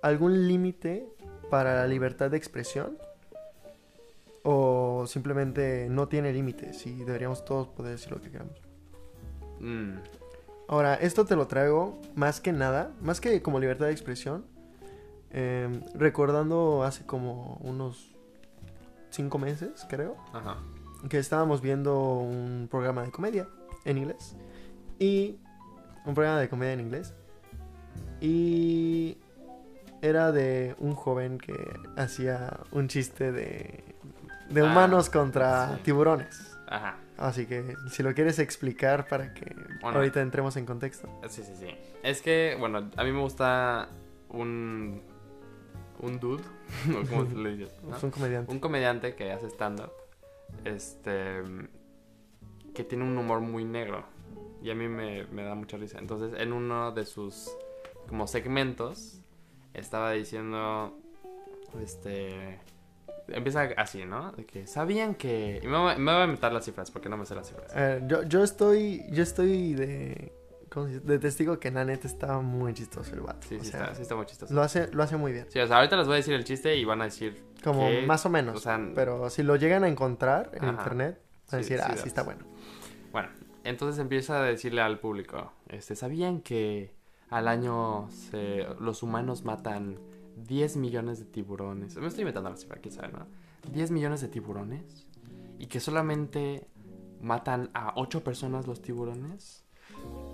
algún 0.02 0.48
límite 0.48 1.08
para 1.50 1.76
la 1.76 1.88
libertad 1.88 2.32
de 2.32 2.38
expresión? 2.38 2.98
¿O 4.44 4.79
simplemente 5.08 5.88
no 5.90 6.08
tiene 6.08 6.34
límites 6.34 6.86
y 6.86 7.04
deberíamos 7.04 7.46
todos 7.46 7.68
poder 7.68 7.94
decir 7.94 8.12
lo 8.12 8.22
que 8.22 8.32
queramos? 8.32 8.62
Mm. 9.60 9.98
Ahora, 10.68 10.96
esto 10.96 11.26
te 11.26 11.36
lo 11.36 11.48
traigo 11.48 12.00
más 12.16 12.40
que 12.40 12.52
nada, 12.52 12.92
más 13.02 13.20
que 13.20 13.42
como 13.42 13.60
libertad 13.60 13.88
de 13.88 13.92
expresión, 13.92 14.46
eh, 15.32 15.82
recordando 15.96 16.84
hace 16.84 17.06
como 17.06 17.60
unos 17.62 18.16
cinco 19.10 19.40
meses, 19.40 19.86
creo, 19.90 20.16
Ajá. 20.34 20.58
que 21.10 21.18
estábamos 21.18 21.62
viendo 21.62 22.00
un 22.00 22.68
programa 22.70 23.04
de 23.04 23.12
comedia 23.12 23.48
en 23.86 23.98
inglés 23.98 24.36
y 25.00 25.40
un 26.06 26.14
programa 26.14 26.40
de 26.40 26.50
comedia 26.50 26.74
en 26.74 26.82
inglés 26.82 27.14
y 28.22 29.18
era 30.02 30.32
de 30.32 30.76
un 30.80 30.94
joven 30.94 31.38
que 31.38 31.56
hacía 31.98 32.60
un 32.72 32.88
chiste 32.88 33.32
de 33.32 33.89
de 34.50 34.62
Ah, 34.62 34.66
humanos 34.66 35.10
contra 35.10 35.76
sí. 35.76 35.82
tiburones. 35.84 36.58
Ajá. 36.68 36.98
Así 37.18 37.46
que 37.48 37.76
si 37.90 38.04
lo 38.04 38.14
quieres 38.14 38.40
explicar 38.40 39.08
para 39.08 39.34
que 39.34 39.54
Bueno. 39.82 39.98
ahorita 39.98 40.22
entremos 40.22 40.56
en 40.58 40.66
contexto. 40.66 41.10
Sí, 41.28 41.44
sí, 41.44 41.54
sí. 41.60 41.68
Es 42.04 42.22
que, 42.22 42.56
bueno, 42.60 42.90
a 42.96 43.04
mí 43.04 43.12
me 43.12 43.20
gusta 43.20 43.90
un. 44.30 45.02
Un 46.02 46.20
dude. 46.20 46.44
¿Cómo 47.10 47.26
se 47.30 47.36
le 47.36 47.58
dice? 47.58 47.72
¿no? 47.84 47.98
Es 47.98 48.04
un 48.04 48.12
comediante. 48.12 48.52
Un 48.52 48.60
comediante 48.60 49.16
que 49.16 49.32
hace 49.34 49.48
stand-up. 49.48 49.92
Este. 50.64 51.42
Que 52.74 52.84
tiene 52.86 53.04
un 53.04 53.18
humor 53.18 53.42
muy 53.42 53.66
negro. 53.66 54.06
Y 54.62 54.70
a 54.72 54.76
mí 54.76 54.88
me, 54.88 55.26
me 55.26 55.44
da 55.44 55.56
mucha 55.56 55.76
risa. 55.78 56.00
Entonces, 56.00 56.40
en 56.40 56.54
uno 56.54 56.92
de 56.94 57.06
sus. 57.06 57.52
Como 58.08 58.28
segmentos. 58.28 59.20
Estaba 59.74 60.12
diciendo. 60.12 60.98
Este. 61.82 62.60
Empieza 63.32 63.64
así, 63.78 64.06
¿no? 64.06 64.32
De 64.34 64.46
que 64.46 64.68
sabían 64.68 65.16
que. 65.16 65.60
Y 65.64 65.68
me, 65.68 65.78
voy- 65.78 65.98
me 65.98 66.12
voy 66.12 66.22
a 66.22 66.24
inventar 66.26 66.52
las 66.54 66.66
cifras 66.66 66.92
porque 66.92 67.10
no 67.10 67.18
me 67.18 67.26
sé 67.26 67.36
las 67.36 67.48
cifras. 67.48 67.72
Eh, 67.76 68.02
yo, 68.08 68.24
yo 68.24 68.44
estoy 68.44 69.04
yo 69.12 69.24
estoy 69.24 69.74
de 69.74 71.20
testigo 71.20 71.60
que 71.60 71.72
la 71.72 71.84
neta 71.84 72.08
estaba 72.08 72.42
muy 72.42 72.74
chistoso 72.74 73.14
el 73.16 73.22
vato. 73.22 73.48
Sí, 73.48 73.56
o 73.56 73.64
sí, 73.64 73.72
sea, 73.72 73.82
está, 73.86 73.96
sí 73.96 74.02
está 74.04 74.16
muy 74.16 74.26
chistoso. 74.28 74.54
lo 74.54 74.62
hace, 74.62 74.88
lo 74.94 75.02
hace 75.04 75.18
muy 75.18 75.32
bien. 75.32 75.46
Sí, 75.50 75.60
o 75.60 75.68
sea, 75.68 75.78
ahorita 75.78 75.98
les 75.98 76.06
voy 76.06 76.14
a 76.14 76.18
decir 76.18 76.34
el 76.36 76.44
chiste 76.44 76.76
y 76.76 76.86
van 76.86 77.02
a 77.02 77.06
decir... 77.06 77.44
Como 77.64 77.90
más 78.04 78.26
o 78.26 78.30
menos. 78.30 78.56
O 78.56 78.60
sea, 78.60 78.80
pero 78.96 79.30
si 79.30 79.44
lo 79.44 79.56
llegan 79.56 79.84
a 79.84 79.88
encontrar 79.88 80.52
en 80.54 80.64
Ajá. 80.66 80.72
internet, 80.72 81.20
van 81.52 81.56
a 81.56 81.58
decir, 81.58 81.80
sí, 81.80 81.84
ah, 81.88 81.98
sí 81.98 82.08
está 82.08 82.22
bueno. 82.24 82.42
Bueno, 83.12 83.30
entonces 83.64 84.00
empieza 84.00 84.40
a 84.42 84.46
decirle 84.46 84.82
al 84.82 85.00
público, 85.00 85.52
este, 85.68 85.96
¿sabían 85.96 86.42
que 86.42 86.94
al 87.30 87.48
año 87.48 88.08
se- 88.12 88.66
los 88.80 89.02
humanos 89.04 89.44
matan 89.44 89.98
10 90.46 90.78
millones 90.78 91.20
de 91.20 91.26
tiburones? 91.26 91.96
Me 91.98 92.08
estoy 92.08 92.22
inventando 92.22 92.50
la 92.50 92.58
cifra, 92.58 92.80
quién 92.82 92.94
sabe, 92.94 93.12
¿no? 93.12 93.28
10 93.72 93.92
millones 93.92 94.22
de 94.22 94.28
tiburones 94.28 95.08
y 95.58 95.68
que 95.68 95.80
solamente 95.80 96.68
matan 97.22 97.70
a 97.74 97.94
8 97.96 98.24
personas 98.24 98.68
los 98.68 98.82
tiburones. 98.82 99.66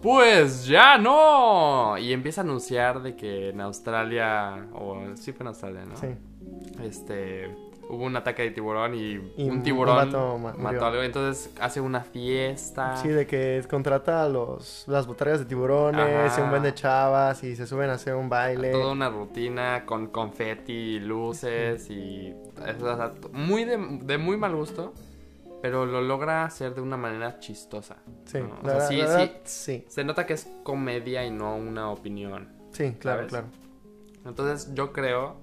Pues 0.02 0.68
ya 0.68 0.98
no. 0.98 1.98
Y 1.98 2.14
empieza 2.14 2.42
a 2.42 2.44
anunciar 2.44 3.02
de 3.02 3.16
que 3.16 3.50
en 3.50 3.62
Australia, 3.62 4.68
o 4.74 5.16
sí 5.16 5.34
fue 5.34 5.44
en 5.44 5.48
Australia, 5.48 5.86
¿no? 5.86 5.96
Sí. 5.96 6.08
este 6.84 7.56
hubo 7.88 8.04
un 8.04 8.16
ataque 8.16 8.42
de 8.44 8.52
tiburón 8.52 8.96
y, 8.96 9.32
Y 9.38 9.50
un 9.50 9.62
tiburón 9.62 9.96
vato 9.96 10.38
ma- 10.40 10.54
mató 10.54 10.86
algo 10.88 11.04
entonces 11.04 11.54
hace 11.62 11.80
una 11.82 12.02
fiesta 12.02 12.98
Sí, 12.98 13.10
de 13.10 13.28
que 13.28 13.64
contrata 13.70 14.24
a 14.24 14.30
los, 14.30 14.86
las 14.88 15.06
botargas 15.08 15.40
de 15.40 15.46
tiburones, 15.46 16.32
Ajá. 16.32 16.40
y 16.40 16.44
un 16.44 16.50
buen 16.50 16.64
de 16.64 16.74
chavas 16.74 17.44
y 17.44 17.56
se 17.56 17.68
suben 17.68 17.90
a 17.90 17.94
hacer 17.94 18.16
un 18.16 18.28
baile. 18.30 18.72
toda 18.72 18.92
una 18.92 19.10
rutina 19.10 19.86
con 19.86 20.08
confeti 20.08 21.00
luces 21.00 21.90
y 21.90 22.34
es, 22.66 22.82
o 22.82 22.96
sea, 22.96 23.12
muy 23.32 23.66
de, 23.66 23.78
de 24.04 24.18
muy 24.18 24.38
mal 24.38 24.56
gusto 24.56 24.94
pero 25.62 25.86
lo 25.86 26.02
logra 26.02 26.44
hacer 26.46 26.76
de 26.76 26.82
una 26.82 26.98
manera 26.98 27.40
chistosa 27.40 27.98
Sí, 28.26 28.40
¿no? 28.40 28.60
O 28.64 28.68
la, 28.68 28.82
sí, 28.82 28.98
la 28.98 29.30
sí, 29.46 29.86
se 29.88 30.04
nota 30.04 30.26
que 30.26 30.34
es 30.34 30.48
comedia 30.64 31.26
y 31.26 31.32
no 31.32 31.56
una 31.56 31.90
opinión 31.92 32.50
Sí, 32.72 32.92
claro, 33.00 33.30
¿sabes? 33.30 33.30
claro. 33.32 33.48
entonces 34.26 34.74
yo 34.76 34.92
creo 34.92 35.38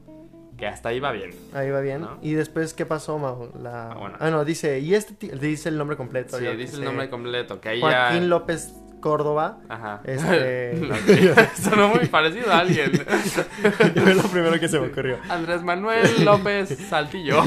que 0.56 0.66
hasta 0.66 0.90
ahí 0.90 1.00
va 1.00 1.12
bien 1.12 1.30
Ahí 1.52 1.70
va 1.70 1.80
bien. 1.80 2.02
¿No? 2.02 2.18
Y 2.22 2.34
después, 2.34 2.74
¿qué 2.74 2.86
pasó, 2.86 3.18
Mau? 3.18 3.50
La... 3.60 3.92
Ah, 3.92 3.94
bueno. 3.94 4.16
Ah, 4.20 4.30
no, 4.30 4.44
dice, 4.44 4.80
y 4.80 4.94
este 4.94 5.14
dice 5.36 5.68
el 5.68 5.78
nombre 5.78 5.96
completo. 5.96 6.38
sí 6.38 6.46
dice 6.56 6.76
el 6.76 6.84
nombre 6.84 7.08
completo 7.10 7.60
que 7.60 7.70
ahí 7.70 7.80
Joaquín 7.80 8.20
ya 8.22 8.26
López 8.26 8.74
Córdoba. 9.00 9.58
Ajá. 9.68 10.00
Este- 10.04 10.80
Sonó 11.60 11.88
muy 11.88 12.06
parecido 12.06 12.52
a 12.52 12.60
alguien. 12.60 12.92
Fue 12.92 14.14
lo 14.14 14.22
primero 14.22 14.58
que 14.58 14.68
se 14.68 14.78
me 14.80 14.86
ocurrió. 14.86 15.18
Andrés 15.28 15.62
Manuel 15.62 16.24
López 16.24 16.78
Saltillo. 16.88 17.42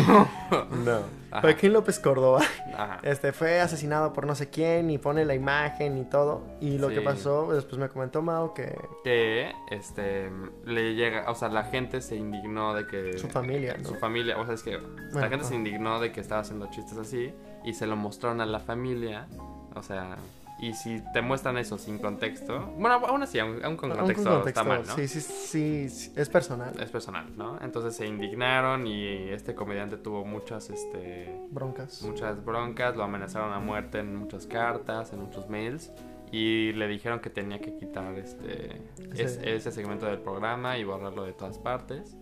No. 0.84 1.25
Ajá. 1.38 1.42
Joaquín 1.42 1.74
López 1.74 2.00
Córdoba 2.00 2.42
Ajá. 2.74 3.00
este, 3.04 3.32
fue 3.34 3.60
asesinado 3.62 4.14
por 4.14 4.26
no 4.26 4.36
sé 4.36 4.50
quién 4.50 4.90
y 4.90 4.98
pone 4.98 5.26
la 5.26 5.36
imagen 5.36 5.98
y 5.98 6.06
todo. 6.06 6.42
Y 6.62 6.78
lo 6.78 6.90
Sí. 6.90 6.96
que 6.96 7.02
pasó, 7.02 7.52
después 7.54 7.78
me 7.80 7.90
comentó 7.90 8.22
Mau 8.22 8.54
que 8.54 8.78
Que 9.04 9.52
este 9.72 10.30
le 10.66 10.96
llega, 10.96 11.30
o 11.30 11.36
sea, 11.36 11.50
la 11.50 11.64
gente 11.64 12.02
se 12.02 12.16
indignó 12.16 12.74
de 12.74 12.88
que 12.88 13.18
su 13.18 13.28
familia, 13.30 13.76
¿no? 13.78 13.90
su 13.90 13.96
familia, 13.96 14.38
o 14.38 14.46
sea, 14.46 14.56
es 14.56 14.64
que 14.64 14.80
la 15.14 15.28
gente 15.30 15.46
se 15.46 15.56
indignó 15.56 16.00
de 16.00 16.12
que 16.12 16.22
estaba 16.22 16.42
haciendo 16.42 16.68
chistes 16.72 16.98
así 16.98 17.34
y 17.64 17.74
se 17.74 17.88
lo 17.88 17.96
mostraron 17.96 18.42
a 18.42 18.46
la 18.46 18.60
familia, 18.60 19.28
o 19.76 19.82
sea, 19.84 20.16
y 20.60 20.74
si 20.74 21.02
te 21.14 21.22
muestran 21.22 21.58
eso 21.58 21.78
sin 21.78 22.00
contexto, 22.00 22.68
bueno, 22.78 22.96
aún 23.06 23.24
así, 23.24 23.40
aún, 23.40 23.64
aún 23.64 23.76
con 23.78 23.92
Aún 23.92 24.00
contexto, 24.00 24.48
está 24.48 24.64
mal, 24.64 24.84
¿no? 24.88 24.96
Sí, 24.96 25.08
sí, 25.08 25.20
sí, 25.22 25.90
sí, 25.90 26.14
es 26.16 26.30
personal. 26.30 26.74
Es 26.82 26.90
personal, 26.92 27.26
¿no? 27.36 27.58
Entonces 27.62 27.96
se 27.96 28.08
indignaron 28.08 28.88
y 28.88 29.06
este 29.30 29.54
comediante 29.54 29.98
tuvo 29.98 30.24
muchas, 30.26 30.70
este, 30.70 31.40
Broncas. 31.52 32.02
muchas 32.04 32.44
broncas, 32.44 32.96
lo 32.96 33.04
amenazaron 33.04 33.52
a 33.54 33.60
muerte 33.60 34.00
en 34.00 34.16
muchas 34.16 34.48
cartas, 34.48 35.12
en 35.14 35.20
muchos 35.20 35.50
mails 35.50 35.92
y 36.32 36.72
le 36.74 36.88
dijeron 36.88 37.20
que 37.20 37.30
tenía 37.30 37.60
que 37.60 37.76
quitar 37.76 38.16
este 38.16 38.82
Ese- 39.14 39.24
es- 39.24 39.40
ese 39.44 39.72
segmento 39.72 40.06
del 40.06 40.20
programa 40.20 40.78
y 40.78 40.84
borrarlo 40.84 41.24
de 41.24 41.34
todas 41.34 41.58
partes. 41.60 42.16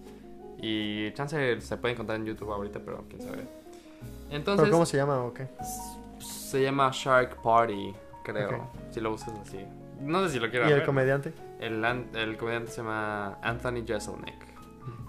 Y 0.57 1.11
chance 1.13 1.59
se 1.61 1.77
puede 1.77 1.93
encontrar 1.93 2.19
en 2.19 2.25
YouTube 2.25 2.51
ahorita, 2.51 2.79
pero 2.83 3.03
quién 3.09 3.21
sabe. 3.21 3.45
Entonces 4.29 4.63
¿Pero 4.63 4.71
cómo 4.71 4.85
se 4.85 4.97
llama 4.97 5.19
o 5.23 5.33
qué? 5.33 5.47
se 6.19 6.61
llama 6.63 6.89
Shark 6.93 7.41
Party, 7.41 7.93
creo, 8.23 8.69
si 8.91 8.99
lo 9.01 9.11
buscas 9.11 9.33
así. 9.39 9.65
No 10.01 10.23
sé 10.25 10.33
si 10.33 10.39
lo 10.39 10.49
quiero 10.49 10.67
¿Y 10.69 10.71
el 10.73 10.83
comediante? 10.83 11.33
El, 11.59 11.83
el 11.85 12.37
comediante 12.37 12.71
se 12.71 12.77
llama 12.77 13.37
Anthony 13.41 13.85
Jeselnik. 13.85 14.53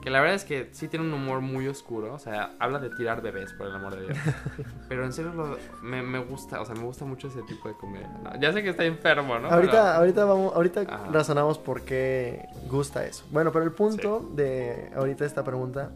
Que 0.02 0.10
la 0.10 0.20
verdad 0.20 0.36
es 0.36 0.44
que 0.44 0.68
sí 0.72 0.86
tiene 0.86 1.06
un 1.06 1.12
humor 1.14 1.40
muy 1.40 1.66
oscuro. 1.66 2.12
O 2.12 2.18
sea, 2.18 2.52
habla 2.60 2.78
de 2.78 2.90
tirar 2.90 3.22
bebés, 3.22 3.54
por 3.54 3.66
el 3.66 3.74
amor 3.74 3.96
de 3.96 4.02
Dios. 4.06 4.18
Pero 4.88 5.04
en 5.04 5.12
serio 5.14 5.32
lo- 5.32 5.56
me, 5.82 6.02
me 6.02 6.18
gusta, 6.18 6.60
o 6.60 6.64
sea, 6.66 6.74
me 6.74 6.82
gusta 6.82 7.06
mucho 7.06 7.28
ese 7.28 7.42
tipo 7.42 7.68
de 7.68 7.74
comedia. 7.74 8.08
¿no? 8.22 8.38
Ya 8.38 8.52
sé 8.52 8.62
que 8.62 8.68
está 8.68 8.84
enfermo, 8.84 9.38
¿no? 9.38 9.48
Ahorita, 9.48 9.96
ahorita 9.96 10.24
vamos, 10.26 10.54
ahorita 10.54 10.82
Ajá. 10.82 11.08
razonamos 11.10 11.58
por 11.58 11.80
qué 11.82 12.46
gusta 12.68 13.04
eso. 13.06 13.24
Bueno, 13.30 13.50
pero 13.50 13.64
el 13.64 13.72
punto 13.72 14.20
de 14.34 14.90
ahorita 14.94 15.24
esta 15.24 15.42
pregunta 15.42 15.90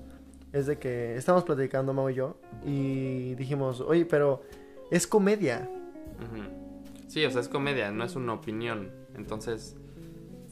es 0.54 0.66
de 0.66 0.78
que 0.78 1.14
estamos 1.16 1.44
platicando 1.44 1.92
Mau 1.92 2.08
y 2.08 2.14
yo 2.14 2.38
y 2.64 3.34
dijimos, 3.34 3.82
oye, 3.82 4.06
pero 4.06 4.42
es 4.90 5.06
comedia. 5.06 5.68
Ujú. 6.16 6.67
Sí, 7.08 7.24
o 7.24 7.30
sea, 7.30 7.40
es 7.40 7.48
comedia, 7.48 7.90
no 7.90 8.04
es 8.04 8.14
una 8.16 8.34
opinión. 8.34 8.92
Entonces, 9.16 9.76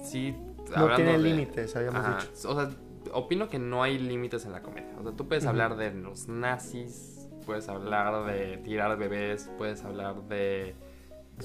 sí. 0.03 0.35
No 0.77 0.95
tiene 0.97 1.13
de- 1.13 1.19
límites, 1.19 1.77
habíamos 1.77 2.01
Ajá. 2.05 2.19
dicho. 2.21 2.51
O 2.51 2.55
sea, 2.61 2.71
opino 3.13 3.49
que 3.49 3.59
no 3.61 3.83
hay 3.85 3.99
límites 3.99 4.45
en 4.47 4.53
la 4.53 4.63
comedia. 4.63 4.93
O 4.99 5.03
sea, 5.05 5.13
tú 5.13 5.29
puedes 5.29 5.47
hablar 5.47 5.77
de 5.77 5.93
los 5.93 6.27
nazis, 6.27 7.29
puedes 7.47 7.69
hablar 7.69 8.25
de 8.27 8.57
tirar 8.59 8.99
bebés, 8.99 9.49
puedes 9.59 9.85
hablar 9.85 10.23
de... 10.25 10.75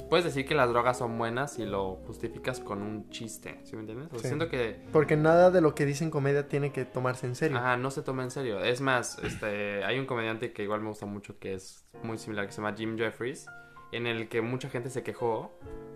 Puedes 0.09 0.23
decir 0.25 0.45
que 0.45 0.55
las 0.55 0.69
drogas 0.69 0.97
son 0.97 1.17
buenas 1.17 1.59
y 1.59 1.65
lo 1.65 1.97
justificas 2.07 2.61
con 2.61 2.81
un 2.81 3.09
chiste, 3.09 3.59
¿sí 3.65 3.75
me 3.75 3.81
entiendes? 3.81 4.07
O 4.07 4.11
sea, 4.11 4.21
Sí. 4.21 4.27
siento 4.29 4.47
que 4.49 4.79
Porque 4.93 5.17
nada 5.17 5.51
de 5.51 5.59
lo 5.59 5.75
que 5.75 5.85
dicen 5.85 6.09
comedia 6.09 6.47
tiene 6.47 6.71
que 6.71 6.85
tomarse 6.85 7.27
en 7.27 7.35
serio. 7.35 7.57
ajá, 7.57 7.75
no 7.75 7.91
se 7.91 8.01
toma 8.01 8.23
en 8.23 8.31
serio. 8.31 8.61
Es 8.63 8.79
más, 8.79 9.19
este, 9.21 9.83
hay 9.83 9.99
un 9.99 10.05
comediante 10.05 10.53
que 10.53 10.63
igual 10.63 10.79
me 10.79 10.87
gusta 10.87 11.05
mucho 11.05 11.37
que 11.39 11.53
es 11.55 11.85
muy 12.03 12.17
similar, 12.17 12.45
que 12.45 12.53
se 12.53 12.61
llama 12.61 12.73
Jim 12.75 12.97
Jeffries, 12.97 13.47
en 13.91 14.07
el 14.07 14.29
que 14.29 14.41
mucha 14.41 14.69
gente 14.69 14.89
se 14.89 15.03
quejó 15.03 15.51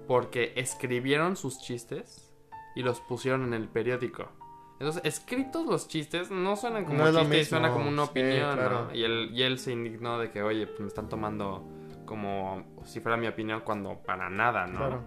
porque 0.08 0.54
escribieron 0.56 1.36
sus 1.36 1.60
chistes 1.60 2.34
y 2.76 2.84
los 2.84 3.00
pusieron 3.02 3.44
en 3.44 3.54
el 3.54 3.68
periódico. 3.68 4.30
Entonces, 4.80 5.02
escritos 5.06 5.66
los 5.66 5.88
chistes 5.88 6.30
no 6.32 6.56
suenan 6.58 6.84
como 6.84 6.98
No 6.98 7.20
chistes, 7.22 7.48
suena 7.48 7.72
como 7.72 7.88
una 7.88 8.04
sí, 8.04 8.10
opinión, 8.12 8.56
claro. 8.56 8.86
¿no? 8.86 8.94
Y 8.96 9.04
él, 9.04 9.30
y 9.34 9.44
él 9.44 9.58
se 9.58 9.72
indignó 9.72 10.20
de 10.20 10.32
que, 10.32 10.44
oye, 10.44 10.68
pues 10.68 10.82
me 10.82 10.88
están 10.88 11.08
tomando 11.08 11.64
como 12.06 12.66
si 12.84 13.00
fuera 13.00 13.18
mi 13.18 13.28
opinión 13.28 13.62
cuando 13.64 13.98
para 14.04 14.30
nada, 14.30 14.68
¿no? 14.68 14.78
Claro. 14.78 15.02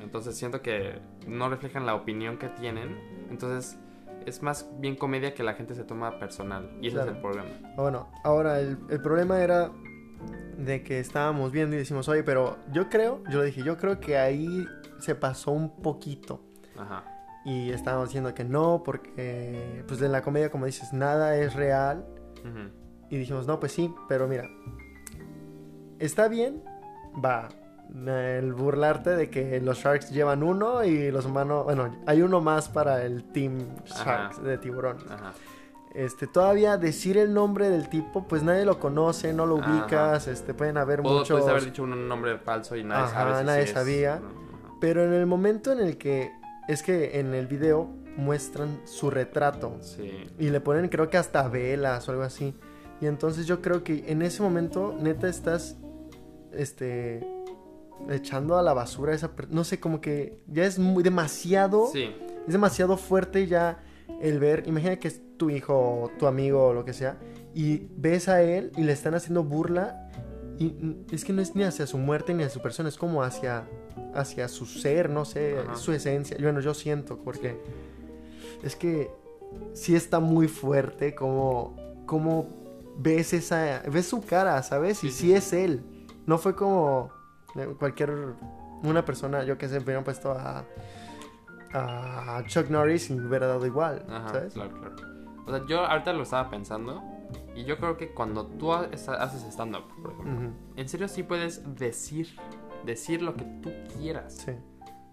Entonces 0.00 0.36
siento 0.36 0.62
que 0.62 0.98
no 1.26 1.48
reflejan 1.48 1.84
la 1.86 1.94
opinión 1.94 2.38
que 2.38 2.48
tienen. 2.48 2.98
Entonces 3.30 3.78
es 4.24 4.42
más 4.42 4.68
bien 4.80 4.96
comedia 4.96 5.34
que 5.34 5.42
la 5.42 5.54
gente 5.54 5.74
se 5.74 5.84
toma 5.84 6.18
personal. 6.18 6.70
Y 6.80 6.88
ese 6.88 6.96
Claro. 6.96 7.10
es 7.10 7.16
el 7.16 7.22
problema. 7.22 7.50
Ah, 7.64 7.72
Bueno, 7.76 8.08
ahora 8.24 8.60
el, 8.60 8.78
el 8.88 9.00
problema 9.02 9.40
era 9.40 9.70
de 10.58 10.82
que 10.82 11.00
estábamos 11.00 11.52
viendo 11.52 11.76
y 11.76 11.78
decimos, 11.80 12.08
oye, 12.08 12.22
pero 12.22 12.56
yo 12.72 12.88
creo, 12.88 13.22
yo 13.30 13.40
le 13.40 13.46
dije, 13.46 13.62
yo 13.62 13.76
creo 13.76 14.00
que 14.00 14.18
ahí 14.18 14.66
se 14.98 15.14
pasó 15.14 15.52
un 15.52 15.76
poquito. 15.82 16.40
Ajá. 16.78 17.04
Y 17.44 17.70
estábamos 17.70 18.08
diciendo 18.08 18.34
que 18.34 18.44
no, 18.44 18.82
porque 18.84 19.84
pues 19.86 20.02
en 20.02 20.12
la 20.12 20.22
comedia, 20.22 20.50
como 20.50 20.66
dices, 20.66 20.92
nada 20.92 21.36
es 21.36 21.54
real. 21.54 22.04
Ujú. 22.40 22.70
Y 23.10 23.18
dijimos, 23.18 23.46
no, 23.46 23.60
pues 23.60 23.72
sí, 23.72 23.94
pero 24.08 24.26
mira, 24.26 24.48
está 25.98 26.28
bien, 26.28 26.62
va. 27.24 27.48
El 27.88 28.52
burlarte 28.52 29.10
de 29.10 29.30
que 29.30 29.60
los 29.60 29.78
Sharks 29.78 30.10
llevan 30.10 30.42
uno 30.42 30.82
y 30.82 31.12
los 31.12 31.24
humanos, 31.24 31.64
bueno, 31.64 31.96
hay 32.06 32.20
uno 32.20 32.40
más 32.40 32.68
para 32.68 33.04
el 33.04 33.22
Team 33.30 33.58
Sharks 33.84 34.38
Ajá. 34.38 34.42
de 34.42 34.58
tiburón. 34.58 34.98
Ajá. 35.08 35.32
Este, 35.96 36.26
todavía 36.26 36.76
decir 36.76 37.16
el 37.16 37.32
nombre 37.32 37.70
del 37.70 37.88
tipo, 37.88 38.28
pues 38.28 38.42
nadie 38.42 38.66
lo 38.66 38.78
conoce, 38.78 39.32
no 39.32 39.46
lo 39.46 39.56
Ajá. 39.58 39.70
ubicas, 39.84 40.28
este, 40.28 40.52
pueden 40.52 40.76
haber 40.76 41.00
Puedo- 41.00 41.20
muchos... 41.20 41.30
Pudiste 41.40 41.50
haber 41.50 41.64
dicho 41.64 41.82
un 41.84 42.06
nombre 42.06 42.36
falso 42.38 42.76
y 42.76 42.84
nadie 42.84 43.04
Ajá, 43.04 43.14
sabe 43.14 43.38
si 43.40 43.46
nadie 43.46 43.66
sí 43.66 43.72
sabía. 43.72 44.20
Pero 44.78 45.02
en 45.04 45.14
el 45.14 45.24
momento 45.24 45.72
en 45.72 45.80
el 45.80 45.96
que, 45.96 46.30
es 46.68 46.82
que 46.82 47.18
en 47.18 47.32
el 47.32 47.46
video 47.46 47.88
muestran 48.18 48.80
su 48.84 49.08
retrato 49.10 49.78
Sí. 49.80 50.26
y 50.38 50.50
le 50.50 50.60
ponen 50.60 50.88
creo 50.88 51.08
que 51.08 51.16
hasta 51.16 51.48
velas 51.48 52.06
o 52.08 52.12
algo 52.12 52.24
así. 52.24 52.54
Y 53.00 53.06
entonces 53.06 53.46
yo 53.46 53.62
creo 53.62 53.82
que 53.82 54.04
en 54.10 54.20
ese 54.20 54.42
momento 54.42 54.94
neta 55.00 55.28
estás, 55.28 55.78
este, 56.52 57.26
echando 58.10 58.58
a 58.58 58.62
la 58.62 58.74
basura 58.74 59.14
esa, 59.14 59.30
no 59.48 59.64
sé, 59.64 59.80
como 59.80 60.02
que 60.02 60.42
ya 60.46 60.64
es 60.66 60.78
muy 60.78 61.02
demasiado, 61.02 61.86
Sí. 61.90 62.14
es 62.46 62.52
demasiado 62.52 62.98
fuerte 62.98 63.46
ya 63.46 63.82
el 64.20 64.38
ver, 64.38 64.64
imagina 64.66 64.96
que 64.96 65.08
tu 65.36 65.50
hijo 65.50 66.10
tu 66.18 66.26
amigo 66.26 66.68
o 66.68 66.72
lo 66.74 66.84
que 66.84 66.92
sea, 66.92 67.16
y 67.54 67.88
ves 67.96 68.28
a 68.28 68.42
él 68.42 68.72
y 68.76 68.82
le 68.82 68.92
están 68.92 69.14
haciendo 69.14 69.42
burla 69.44 70.02
y 70.58 70.96
es 71.12 71.24
que 71.24 71.32
no 71.34 71.42
es 71.42 71.54
ni 71.54 71.64
hacia 71.64 71.86
su 71.86 71.98
muerte 71.98 72.32
ni 72.32 72.42
hacia 72.42 72.54
su 72.54 72.62
persona, 72.62 72.88
es 72.88 72.96
como 72.96 73.22
hacia, 73.22 73.64
hacia 74.14 74.48
su 74.48 74.64
ser, 74.64 75.10
no 75.10 75.24
sé, 75.26 75.58
Ajá. 75.58 75.76
su 75.76 75.92
esencia. 75.92 76.36
Bueno, 76.40 76.60
yo 76.60 76.72
siento, 76.72 77.18
porque 77.18 77.60
es 78.62 78.74
que 78.74 79.10
sí 79.74 79.94
está 79.94 80.18
muy 80.18 80.48
fuerte 80.48 81.14
como, 81.14 81.76
como 82.06 82.48
ves 82.98 83.34
esa, 83.34 83.82
ves 83.92 84.06
su 84.06 84.22
cara, 84.24 84.62
¿sabes? 84.62 85.04
Y 85.04 85.08
Sí, 85.10 85.12
sí, 85.12 85.26
sí, 85.28 85.34
es 85.34 85.52
él. 85.52 85.82
No 86.24 86.38
fue 86.38 86.54
como 86.56 87.10
eh, 87.54 87.68
cualquier 87.78 88.10
una 88.82 89.04
persona, 89.04 89.44
yo 89.44 89.58
que 89.58 89.68
sé, 89.68 89.78
hubieran 89.78 90.04
puesto 90.04 90.32
a, 90.32 90.64
a 91.72 92.42
Chuck 92.46 92.70
Norris 92.70 93.10
y 93.10 93.14
me 93.14 93.26
hubiera 93.28 93.46
dado 93.46 93.66
igual, 93.66 94.04
Ajá, 94.08 94.28
¿sabes? 94.30 94.54
claro, 94.54 94.74
claro. 94.80 94.96
O 95.46 95.50
sea, 95.50 95.64
yo 95.66 95.86
ahorita 95.86 96.12
lo 96.12 96.22
estaba 96.22 96.50
pensando 96.50 97.02
y 97.54 97.64
yo 97.64 97.78
creo 97.78 97.96
que 97.96 98.10
cuando 98.10 98.46
tú 98.46 98.72
haces 98.72 99.44
stand-up, 99.44 99.84
por 100.02 100.12
ejemplo, 100.12 100.46
Ujú, 100.48 100.52
en 100.76 100.88
serio 100.88 101.08
sí 101.08 101.22
puedes 101.22 101.76
decir, 101.76 102.28
decir 102.84 103.22
lo 103.22 103.34
que 103.34 103.44
tú 103.62 103.70
quieras. 103.96 104.34
Sí, 104.44 104.52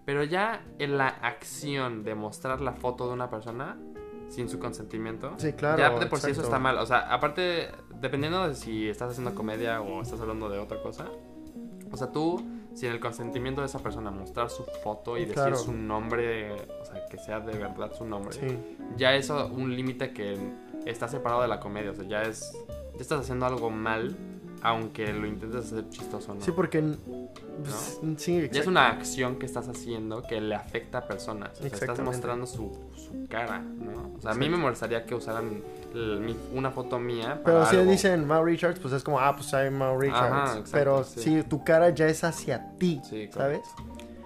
Pero 0.04 0.24
ya 0.24 0.62
en 0.78 0.98
la 0.98 1.08
acción 1.08 2.04
de 2.04 2.14
mostrar 2.14 2.60
la 2.60 2.72
foto 2.72 3.06
de 3.06 3.14
una 3.14 3.30
persona 3.30 3.76
sin 4.28 4.48
su 4.48 4.58
consentimiento, 4.58 5.34
sí, 5.36 5.52
claro. 5.52 5.78
ya 5.78 5.98
de 5.98 6.06
por 6.06 6.18
sí 6.18 6.32
eso 6.32 6.42
está 6.42 6.58
mal. 6.58 6.78
O 6.78 6.86
sea, 6.86 7.12
aparte, 7.12 7.68
dependiendo 8.00 8.48
de 8.48 8.54
si 8.54 8.88
estás 8.88 9.12
haciendo 9.12 9.34
comedia 9.34 9.80
o 9.80 10.02
estás 10.02 10.20
hablando 10.20 10.48
de 10.48 10.58
otra 10.58 10.82
cosa, 10.82 11.06
o 11.90 11.96
sea, 11.96 12.10
tú, 12.10 12.42
sin 12.74 12.90
el 12.90 13.00
consentimiento 13.00 13.60
de 13.60 13.68
esa 13.68 13.78
persona, 13.78 14.10
mostrar 14.10 14.50
su 14.50 14.64
foto 14.64 15.16
y 15.16 15.24
decir 15.24 15.56
su 15.56 15.72
nombre, 15.72 16.52
o 16.52 16.84
sea, 16.84 17.06
que 17.06 17.18
sea 17.18 17.40
de 17.40 17.56
verdad 17.56 17.92
su 17.92 18.04
nombre, 18.04 18.32
Sí, 18.32 18.76
ya 18.96 19.14
eso 19.14 19.46
un 19.46 19.74
límite 19.74 20.12
que 20.12 20.36
está 20.84 21.08
separado 21.08 21.42
de 21.42 21.48
la 21.48 21.60
comedia. 21.60 21.90
O 21.90 21.94
sea, 21.94 22.04
ya 22.04 22.22
es. 22.22 22.52
Ya 22.94 23.00
estás 23.00 23.20
haciendo 23.20 23.46
algo 23.46 23.70
mal, 23.70 24.16
aunque 24.64 25.12
lo 25.12 25.26
intentes 25.26 25.66
hacer 25.66 25.88
chistoso 25.90 26.34
no. 26.34 26.40
sí, 26.40 26.50
porque... 26.50 26.82
pues, 27.62 28.00
Sí, 28.16 28.48
Ya 28.50 28.60
es 28.62 28.66
una 28.66 28.88
acción 28.88 29.38
que 29.38 29.44
estás 29.46 29.68
haciendo 29.68 30.22
que 30.22 30.40
le 30.40 30.54
afecta 30.54 30.98
a 30.98 31.06
personas. 31.06 31.50
O 31.52 31.62
sea, 31.62 31.66
estás 31.68 32.00
mostrando 32.00 32.46
su, 32.46 32.72
su 32.96 33.26
cara, 33.28 33.58
¿no? 33.60 34.14
O 34.16 34.20
sea, 34.22 34.30
a 34.32 34.34
mí 34.34 34.48
me 34.48 34.56
molestaría 34.56 35.04
que 35.04 35.14
usaran 35.14 35.62
mi- 35.94 36.36
una 36.54 36.70
foto 36.70 36.98
mía. 36.98 37.40
Para 37.42 37.44
Pero 37.44 37.66
si 37.66 37.76
algo. 37.76 37.90
dicen 37.90 38.26
Mau 38.26 38.42
Richards, 38.44 38.80
pues 38.80 38.94
es 38.94 39.04
como, 39.04 39.20
ah, 39.20 39.34
pues 39.36 39.46
soy 39.50 39.70
Mau 39.70 39.98
Richards. 40.00 40.50
exacto, 40.52 40.70
Pero 40.72 41.04
sí. 41.04 41.20
si 41.20 41.42
tu 41.42 41.62
cara 41.62 41.90
ya 41.90 42.06
es 42.08 42.24
hacia 42.24 42.76
ti, 42.78 43.00
Sí, 43.08 43.28
¿sabes? 43.32 43.60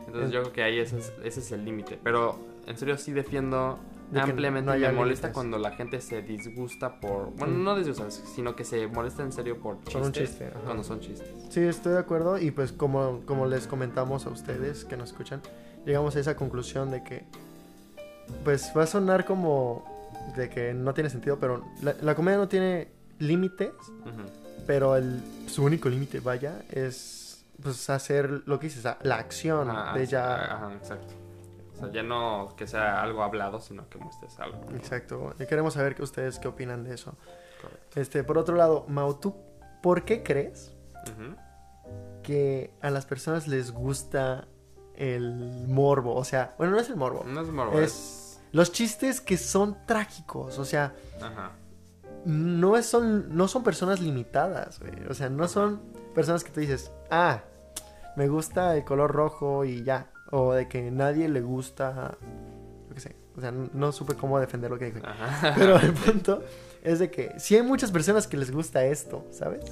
Entonces 0.06 0.26
Es- 0.28 0.30
yo 0.32 0.40
creo 0.42 0.52
que 0.52 0.62
ahí 0.62 0.78
ese 0.78 0.98
es, 0.98 1.12
ese 1.24 1.40
es 1.40 1.52
el 1.52 1.64
límite. 1.64 1.98
Pero 2.02 2.38
en 2.66 2.78
serio 2.78 2.96
sí 2.96 3.12
defiendo 3.12 3.78
ampliamente. 4.16 4.70
no 4.70 4.76
me 4.78 4.92
molesta 4.92 5.26
límites. 5.28 5.34
cuando 5.34 5.58
la 5.58 5.70
gente 5.72 6.00
se 6.00 6.22
disgusta 6.22 7.00
por... 7.00 7.30
Bueno, 7.36 7.54
Mm. 7.54 7.64
no 7.64 7.76
disgusta, 7.76 8.10
sino 8.10 8.56
que 8.56 8.64
se 8.64 8.86
molesta 8.86 9.22
en 9.22 9.32
serio 9.32 9.58
por 9.58 9.78
chistes. 9.84 10.06
Un 10.06 10.12
chiste, 10.12 10.46
ajá. 10.48 10.60
Cuando 10.64 10.82
son 10.84 11.00
chistes. 11.00 11.28
Sí, 11.50 11.60
estoy 11.60 11.92
de 11.92 11.98
acuerdo 11.98 12.38
y 12.38 12.50
pues 12.50 12.72
como, 12.72 13.20
como 13.26 13.46
les 13.46 13.66
comentamos 13.66 14.26
a 14.26 14.30
ustedes 14.30 14.84
que 14.84 14.96
nos 14.96 15.10
escuchan, 15.10 15.40
llegamos 15.84 16.16
a 16.16 16.20
esa 16.20 16.36
conclusión 16.36 16.90
de 16.90 17.02
que 17.04 17.24
pues 18.44 18.72
va 18.76 18.82
a 18.82 18.86
sonar 18.86 19.24
como 19.24 19.84
de 20.36 20.48
que 20.50 20.74
no 20.74 20.92
tiene 20.94 21.08
sentido, 21.10 21.38
pero 21.38 21.64
la, 21.82 21.94
la 22.02 22.14
comedia 22.14 22.38
no 22.38 22.48
tiene 22.48 22.88
límites, 23.18 23.70
pero 24.66 24.96
el, 24.96 25.20
su 25.46 25.64
único 25.64 25.88
límite, 25.88 26.20
vaya, 26.20 26.62
es 26.70 27.44
pues 27.62 27.88
hacer 27.90 28.42
lo 28.46 28.60
que 28.60 28.66
dices, 28.68 28.84
la- 29.02 29.16
acción 29.16 29.68
Ah, 29.70 29.92
de 29.96 30.06
ya... 30.06 30.34
Ajá, 30.56 30.74
exacto. 30.74 31.14
O 31.78 31.80
sea, 31.82 31.92
ya 31.92 32.02
no 32.02 32.54
que 32.56 32.66
sea 32.66 33.00
algo 33.02 33.22
hablado, 33.22 33.60
sino 33.60 33.88
que 33.88 33.98
muestres 33.98 34.38
algo. 34.40 34.60
Exacto, 34.74 35.32
y 35.38 35.46
queremos 35.46 35.74
saber 35.74 35.94
que 35.94 36.02
ustedes 36.02 36.38
qué 36.40 36.48
opinan 36.48 36.82
de 36.84 36.94
eso. 36.94 37.14
Correcto. 37.62 38.00
Este, 38.00 38.24
por 38.24 38.36
otro 38.36 38.56
lado, 38.56 38.84
Mau, 38.88 39.14
¿tú 39.14 39.34
por 39.82 40.04
qué 40.04 40.22
crees 40.22 40.72
que 42.22 42.72
a 42.80 42.90
las 42.90 43.06
personas 43.06 43.46
les 43.48 43.70
gusta 43.70 44.46
el 44.96 45.66
morbo? 45.68 46.14
O 46.14 46.24
sea, 46.24 46.54
bueno, 46.58 46.72
no 46.74 46.80
es 46.80 46.88
el 46.90 46.96
morbo. 46.96 47.24
No 47.24 47.40
es 47.40 47.48
morbo, 47.48 47.78
Es- 47.78 47.92
es... 47.92 48.24
Los 48.50 48.72
chistes 48.72 49.20
que 49.20 49.36
son 49.36 49.76
trágicos, 49.86 50.58
o 50.58 50.64
sea, 50.64 50.94
Ajá. 51.20 51.50
no, 52.24 52.78
es, 52.78 52.86
son, 52.86 53.36
no 53.36 53.46
son 53.46 53.62
personas 53.62 54.00
limitadas, 54.00 54.80
güey. 54.80 54.94
O 55.08 55.12
sea, 55.12 55.28
no 55.28 55.46
son 55.48 55.82
personas 56.14 56.44
que 56.44 56.50
tú 56.50 56.60
dices, 56.60 56.90
ah, 57.10 57.42
me 58.16 58.26
gusta 58.26 58.74
el 58.74 58.84
color 58.84 59.12
rojo 59.12 59.66
y 59.66 59.84
ya. 59.84 60.10
O 60.30 60.52
de 60.52 60.68
que 60.68 60.90
nadie 60.90 61.28
le 61.28 61.40
gusta, 61.40 62.16
yo 62.88 62.94
qué 62.94 63.00
sé. 63.00 63.16
O 63.36 63.40
sea, 63.40 63.52
no, 63.52 63.92
supe 63.92 64.14
cómo 64.14 64.38
defender 64.40 64.70
lo 64.70 64.78
que 64.78 64.86
dije. 64.86 65.00
Ajá. 65.04 65.54
Pero 65.58 65.78
el 65.78 65.92
punto 65.92 66.42
es 66.82 66.98
de 66.98 67.10
que 67.10 67.38
sí 67.38 67.54
hay 67.56 67.62
muchas 67.62 67.90
personas 67.90 68.26
que 68.26 68.36
les 68.36 68.50
gusta 68.50 68.84
esto, 68.84 69.24
¿sabes? 69.30 69.64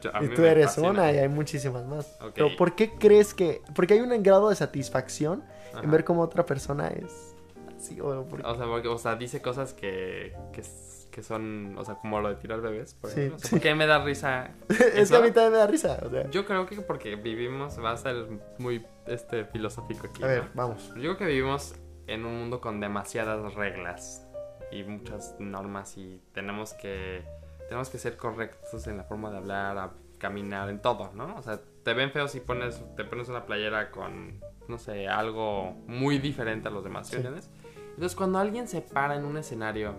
Yo- 0.00 0.10
y 0.22 0.28
tú 0.34 0.44
eres 0.44 0.66
fascina. 0.66 0.90
una 0.90 1.12
y 1.12 1.18
hay 1.18 1.28
muchísimas 1.28 1.84
más. 1.86 2.16
Pero 2.34 2.56
¿por 2.56 2.74
qué 2.74 2.92
crees 2.98 3.34
que...? 3.34 3.60
Porque 3.74 3.94
hay 3.94 4.00
un 4.00 4.22
grado 4.22 4.48
de 4.50 4.56
satisfacción 4.56 5.42
Ajá. 5.72 5.82
en 5.82 5.90
ver 5.90 6.04
cómo 6.04 6.22
otra 6.22 6.46
persona 6.46 6.88
es 6.88 7.32
así 7.82 8.00
o... 8.00 8.24
sea, 8.24 8.66
porque, 8.66 8.88
o 8.88 8.98
sea, 8.98 9.16
dice 9.16 9.42
cosas 9.42 9.72
que, 9.74 10.32
que 11.12 11.22
son, 11.22 11.76
o 11.78 11.84
sea, 11.84 11.94
como 11.94 12.18
lo 12.20 12.28
de 12.30 12.34
tirar 12.36 12.60
bebés, 12.60 12.94
por 12.94 13.10
Sí, 13.10 13.20
ejemplo. 13.20 13.36
O 13.36 13.38
sea, 13.38 13.48
sí. 13.50 13.54
¿Por 13.56 13.62
qué 13.62 13.74
me 13.76 13.86
da 13.86 14.02
risa? 14.04 14.50
es 14.68 15.10
que 15.10 15.16
a 15.16 15.20
mí 15.20 15.30
también 15.30 15.52
me 15.52 15.58
da 15.58 15.66
risa. 15.68 15.98
O 16.04 16.10
sea, 16.10 16.28
Yo 16.30 16.44
creo 16.44 16.66
que 16.66 16.80
porque 16.80 17.14
vivimos, 17.14 17.78
va 17.80 17.92
a 17.92 17.96
ser 17.96 18.26
muy 18.58 18.84
este, 19.06 19.44
filosófico 19.44 20.08
aquí. 20.08 20.24
a 20.24 20.26
ver, 20.26 20.42
¿no? 20.44 20.50
vamos. 20.54 20.88
Yo 20.96 21.02
creo 21.02 21.16
que 21.18 21.26
vivimos 21.26 21.74
en 22.08 22.24
un 22.26 22.36
mundo 22.40 22.60
con 22.60 22.80
demasiadas 22.80 23.54
reglas 23.54 24.26
y 24.72 24.82
muchas 24.82 25.36
normas 25.38 25.96
y 25.98 26.20
tenemos 26.32 26.72
que 26.74 27.22
tenemos 27.68 27.88
que 27.90 27.98
ser 27.98 28.16
correctos 28.16 28.86
en 28.86 28.96
la 28.96 29.04
forma 29.04 29.30
de 29.30 29.36
hablar, 29.38 29.78
a 29.78 29.92
caminar, 30.18 30.68
en 30.68 30.80
todo, 30.82 31.10
¿no? 31.14 31.36
O 31.36 31.42
sea, 31.42 31.60
te 31.84 31.94
ven 31.94 32.10
feo 32.10 32.26
si 32.28 32.40
pones 32.40 32.82
te 32.96 33.04
pones 33.04 33.28
una 33.28 33.44
playera 33.46 33.90
con 33.90 34.40
no 34.68 34.78
sé, 34.78 35.08
algo 35.08 35.72
muy 35.86 36.18
diferente 36.18 36.68
a 36.68 36.70
los 36.70 36.84
demás, 36.84 37.06
¿sí 37.08 37.12
Sí. 37.12 37.16
entiendes? 37.16 37.50
Entonces, 37.94 38.16
cuando 38.16 38.38
alguien 38.38 38.68
se 38.68 38.80
para 38.80 39.16
en 39.16 39.24
un 39.26 39.36
escenario 39.36 39.94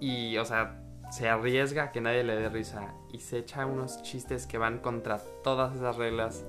y, 0.00 0.36
o 0.38 0.44
sea, 0.44 0.80
se 1.12 1.28
arriesga 1.28 1.84
a 1.84 1.92
que 1.92 2.00
nadie 2.00 2.22
le 2.24 2.36
dé 2.36 2.48
risa 2.48 2.94
y 3.12 3.18
se 3.20 3.38
echa 3.38 3.66
unos 3.66 4.02
chistes 4.02 4.46
que 4.46 4.58
van 4.58 4.78
contra 4.78 5.20
todas 5.42 5.74
esas 5.76 5.96
reglas, 5.96 6.44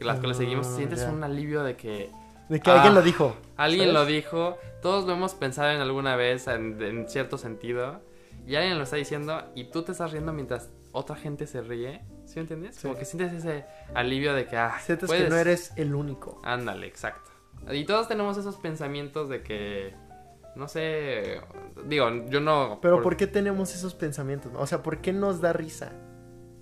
las 0.00 0.18
cuales 0.18 0.36
seguimos, 0.38 0.66
Ah, 0.68 0.76
sientes 0.76 1.02
un 1.04 1.22
alivio 1.24 1.62
de 1.62 1.76
que 1.76 2.10
De 2.48 2.60
que 2.60 2.70
alguien 2.70 2.92
Ah, 2.92 2.94
lo 2.96 3.02
dijo. 3.02 3.36
Alguien 3.56 3.92
¿sabes? 3.92 3.94
lo 3.94 4.06
dijo, 4.06 4.58
todos 4.80 5.04
lo 5.06 5.12
hemos 5.12 5.34
pensado 5.34 5.70
en 5.70 5.80
alguna 5.80 6.16
vez 6.16 6.46
en, 6.48 6.80
en 6.82 7.08
cierto 7.08 7.36
sentido, 7.36 8.00
y 8.46 8.54
alguien 8.54 8.78
lo 8.78 8.84
está 8.84 8.96
diciendo 8.96 9.42
y 9.54 9.64
tú 9.64 9.82
te 9.82 9.92
estás 9.92 10.12
riendo 10.12 10.32
mientras 10.32 10.70
otra 10.92 11.14
gente 11.16 11.46
se 11.46 11.60
ríe, 11.60 12.00
¿sí 12.24 12.36
me 12.36 12.40
entiendes? 12.42 12.76
Sí. 12.76 12.82
Como 12.88 12.96
que 12.98 13.04
sientes 13.04 13.32
ese 13.34 13.66
alivio 13.94 14.32
de 14.32 14.46
que, 14.46 14.56
ah, 14.56 14.78
Sientes 14.80 15.06
puedes- 15.06 15.24
que 15.24 15.30
no 15.30 15.36
eres 15.36 15.72
el 15.76 15.94
único. 15.94 16.40
Ándale, 16.42 16.86
exacto. 16.86 17.30
Y 17.70 17.84
todos 17.84 18.08
tenemos 18.08 18.38
esos 18.38 18.56
pensamientos 18.56 19.28
de 19.28 19.42
que, 19.42 19.94
no 20.58 20.66
sé, 20.68 21.40
digo, 21.86 22.08
yo 22.26 22.40
no... 22.40 22.78
Pero 22.82 23.00
¿por 23.00 23.16
qué 23.16 23.26
tenemos 23.26 23.74
esos 23.74 23.94
pensamientos? 23.94 24.52
O 24.56 24.66
sea, 24.66 24.82
¿por 24.82 24.98
qué 24.98 25.12
nos 25.12 25.40
da 25.40 25.52
risa? 25.52 25.92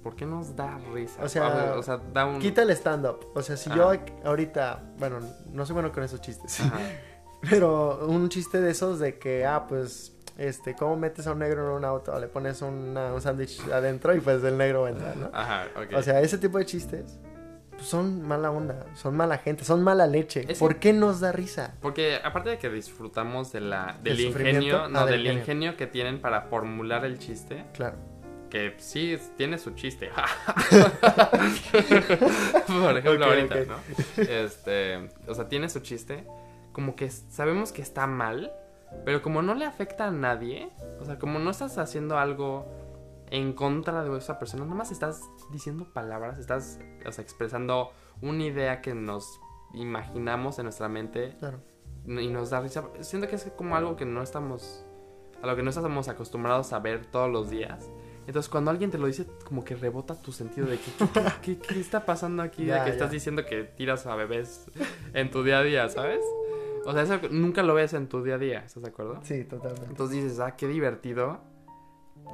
¿Por 0.03 0.15
qué 0.15 0.27
nos 0.27 0.55
da 0.55 0.79
risa? 0.93 1.25
O 1.25 1.29
sea, 1.29 1.75
o 1.77 1.83
sea 1.83 1.97
da 2.13 2.27
un... 2.27 2.39
Quita 2.39 2.63
el 2.63 2.71
stand-up. 2.71 3.27
O 3.35 3.43
sea, 3.43 3.57
si 3.57 3.71
Ajá. 3.71 3.79
yo 3.79 3.93
ahorita, 4.29 4.83
bueno, 4.99 5.19
no 5.51 5.65
soy 5.67 5.75
bueno 5.75 5.91
con 5.91 6.03
esos 6.05 6.21
chistes, 6.21 6.61
Ajá. 6.61 6.79
pero 7.51 8.07
un 8.07 8.29
chiste 8.29 8.61
de 8.61 8.71
esos 8.71 8.99
de 8.99 9.19
que, 9.19 9.45
ah, 9.47 9.67
pues, 9.67 10.13
este, 10.37 10.77
¿cómo 10.77 10.97
metes 10.97 11.27
a 11.27 11.33
un 11.33 11.39
negro 11.39 11.67
en 11.71 11.73
un 11.79 11.85
auto? 11.87 12.17
Le 12.21 12.29
pones 12.29 12.61
una- 12.63 13.15
un 13.15 13.21
sándwich 13.23 13.61
adentro 13.73 14.15
y 14.15 14.21
pues 14.21 14.45
el 14.45 14.59
negro 14.59 14.87
entra, 14.87 15.15
¿no? 15.15 15.31
Ajá, 15.33 15.65
ok. 15.75 15.97
O 15.97 16.03
sea, 16.03 16.21
ese 16.21 16.37
tipo 16.39 16.59
de 16.59 16.67
chistes 16.67 17.19
pues, 17.77 17.89
son 17.89 18.23
mala 18.23 18.51
onda, 18.51 18.87
son 18.95 19.17
mala 19.17 19.39
gente, 19.39 19.65
son 19.65 19.83
mala 19.83 20.07
leche. 20.07 20.45
Es- 20.49 20.59
¿Por 20.59 20.77
qué 20.77 20.93
nos 20.93 21.21
da 21.21 21.33
risa? 21.33 21.75
Porque 21.81 22.19
aparte 22.23 22.51
de 22.51 22.59
que 22.59 22.71
disfrutamos 22.71 23.53
de 23.53 23.61
la, 23.61 23.99
del 24.03 24.21
ingenio, 24.21 24.89
no, 24.89 25.01
Ah, 25.01 25.07
del 25.07 25.25
del 25.25 25.39
ingenio. 25.39 25.77
que 25.77 25.87
tienen 25.87 26.21
para 26.21 26.43
formular 26.43 27.05
el 27.05 27.19
chiste, 27.19 27.65
Claro. 27.75 27.97
que 28.51 28.75
sí 28.79 29.19
tiene 29.37 29.59
su 29.59 29.73
chiste. 29.75 30.11
Por 32.67 32.97
ejemplo, 32.99 33.27
ahorita. 33.27 33.55
¿no? 33.67 34.23
Este, 34.23 35.09
o 35.27 35.35
sea, 35.35 35.49
tiene 35.49 35.69
su 35.69 35.81
chiste, 35.81 36.25
como 36.73 36.97
que 36.97 37.11
sabemos 37.11 37.73
que 37.73 37.83
está 37.83 38.07
mal, 38.07 38.53
pero 39.05 39.23
como 39.23 39.43
no 39.43 39.55
le 39.55 39.65
afecta 39.65 40.07
a 40.07 40.11
nadie, 40.11 40.69
o 41.01 41.05
sea, 41.05 41.19
como 41.19 41.39
no 41.39 41.51
estás 41.51 41.79
haciendo 41.79 42.19
algo 42.19 42.67
en 43.31 43.53
contra 43.55 44.03
de 44.05 44.17
esa 44.19 44.39
persona, 44.39 44.65
nomás 44.65 44.91
estás 44.93 45.21
diciendo 45.51 45.93
palabras, 45.93 46.39
estás, 46.39 46.79
o 47.07 47.12
sea, 47.12 47.23
expresando 47.23 47.91
una 48.23 48.45
idea 48.45 48.81
que 48.81 48.95
nos 48.95 49.41
imaginamos 49.75 50.59
en 50.59 50.65
nuestra 50.65 50.89
mente 50.89 51.37
Claro. 51.39 51.61
y 52.07 52.29
nos 52.29 52.51
da 52.51 52.61
risa. 52.61 52.85
Siento 53.01 53.29
que 53.29 53.37
es 53.37 53.45
como 53.57 53.77
algo 53.77 53.97
que 53.97 54.05
no 54.07 54.23
estamos. 54.23 54.85
A 55.43 55.47
lo 55.47 55.55
que 55.55 55.62
no 55.62 55.69
estamos 55.71 56.09
acostumbrados 56.09 56.73
a 56.73 56.79
ver 56.79 57.05
todos 57.07 57.31
los 57.31 57.51
días. 57.51 57.91
Entonces, 58.27 58.49
cuando 58.49 58.71
alguien 58.71 58.91
te 58.91 58.97
lo 58.99 59.07
dice, 59.07 59.27
como 59.45 59.62
que 59.65 59.77
rebota 59.77 60.21
tu 60.21 60.33
sentido 60.33 60.67
de 60.67 60.79
que, 60.79 60.91
¿qué, 60.99 61.07
qué- 61.12 61.33
qué- 61.43 61.59
qué 61.75 61.81
está 61.81 62.05
pasando 62.07 62.43
aquí? 62.43 62.65
Ya, 62.67 62.77
de 62.77 62.81
que 62.81 62.87
ya. 62.89 62.93
estás 62.95 63.11
diciendo 63.11 63.45
que 63.45 63.62
tiras 63.65 64.07
a 64.07 64.17
bebés 64.17 64.67
en 65.12 65.31
tu 65.31 65.43
día 65.45 65.59
a 65.59 65.62
día, 65.62 65.89
¿sabes? 65.89 66.21
O 66.87 66.93
sea, 66.93 67.03
eso 67.03 67.19
nunca 67.31 67.62
lo 67.62 67.75
ves 67.75 67.93
en 67.93 68.09
tu 68.09 68.23
día 68.23 68.37
a 68.37 68.39
día, 68.39 68.61
¿estás 68.61 68.83
de 68.83 68.89
acuerdo? 68.89 69.21
Sí, 69.25 69.45
totalmente. 69.45 69.87
Entonces 69.91 70.23
dices, 70.25 70.41
ah, 70.41 70.57
qué 70.57 70.67
divertido 70.69 71.39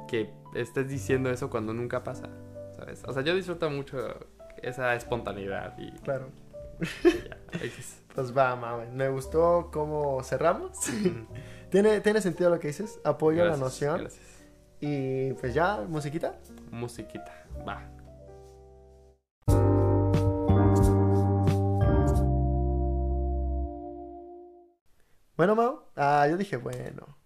que 0.07 0.33
estés 0.55 0.87
diciendo 0.89 1.29
eso 1.29 1.49
cuando 1.49 1.73
nunca 1.73 2.03
pasa, 2.03 2.29
¿sabes? 2.75 3.03
O 3.05 3.13
sea, 3.13 3.23
yo 3.23 3.35
disfruto 3.35 3.69
mucho 3.69 3.97
esa 4.61 4.95
espontaneidad 4.95 5.77
y... 5.77 5.91
Claro. 5.99 6.29
Pues 8.13 8.37
va, 8.37 8.55
mamen. 8.55 8.95
Me 8.95 9.09
gustó 9.09 9.71
cómo 9.73 10.21
cerramos. 10.21 10.77
¿Tiene, 11.71 11.99
tiene 12.01 12.21
sentido 12.21 12.51
lo 12.51 12.59
que 12.59 12.67
dices. 12.67 12.99
Apoyo 13.03 13.43
la 13.43 13.57
noción. 13.57 14.01
Gracias. 14.01 14.43
Y 14.79 15.33
pues 15.33 15.55
ya, 15.55 15.77
musiquita. 15.87 16.35
Musiquita, 16.69 17.45
va. 17.67 17.89
Bueno, 25.35 25.55
Mau, 25.55 25.85
ah, 25.95 26.27
yo 26.29 26.37
dije, 26.37 26.57
bueno. 26.57 27.17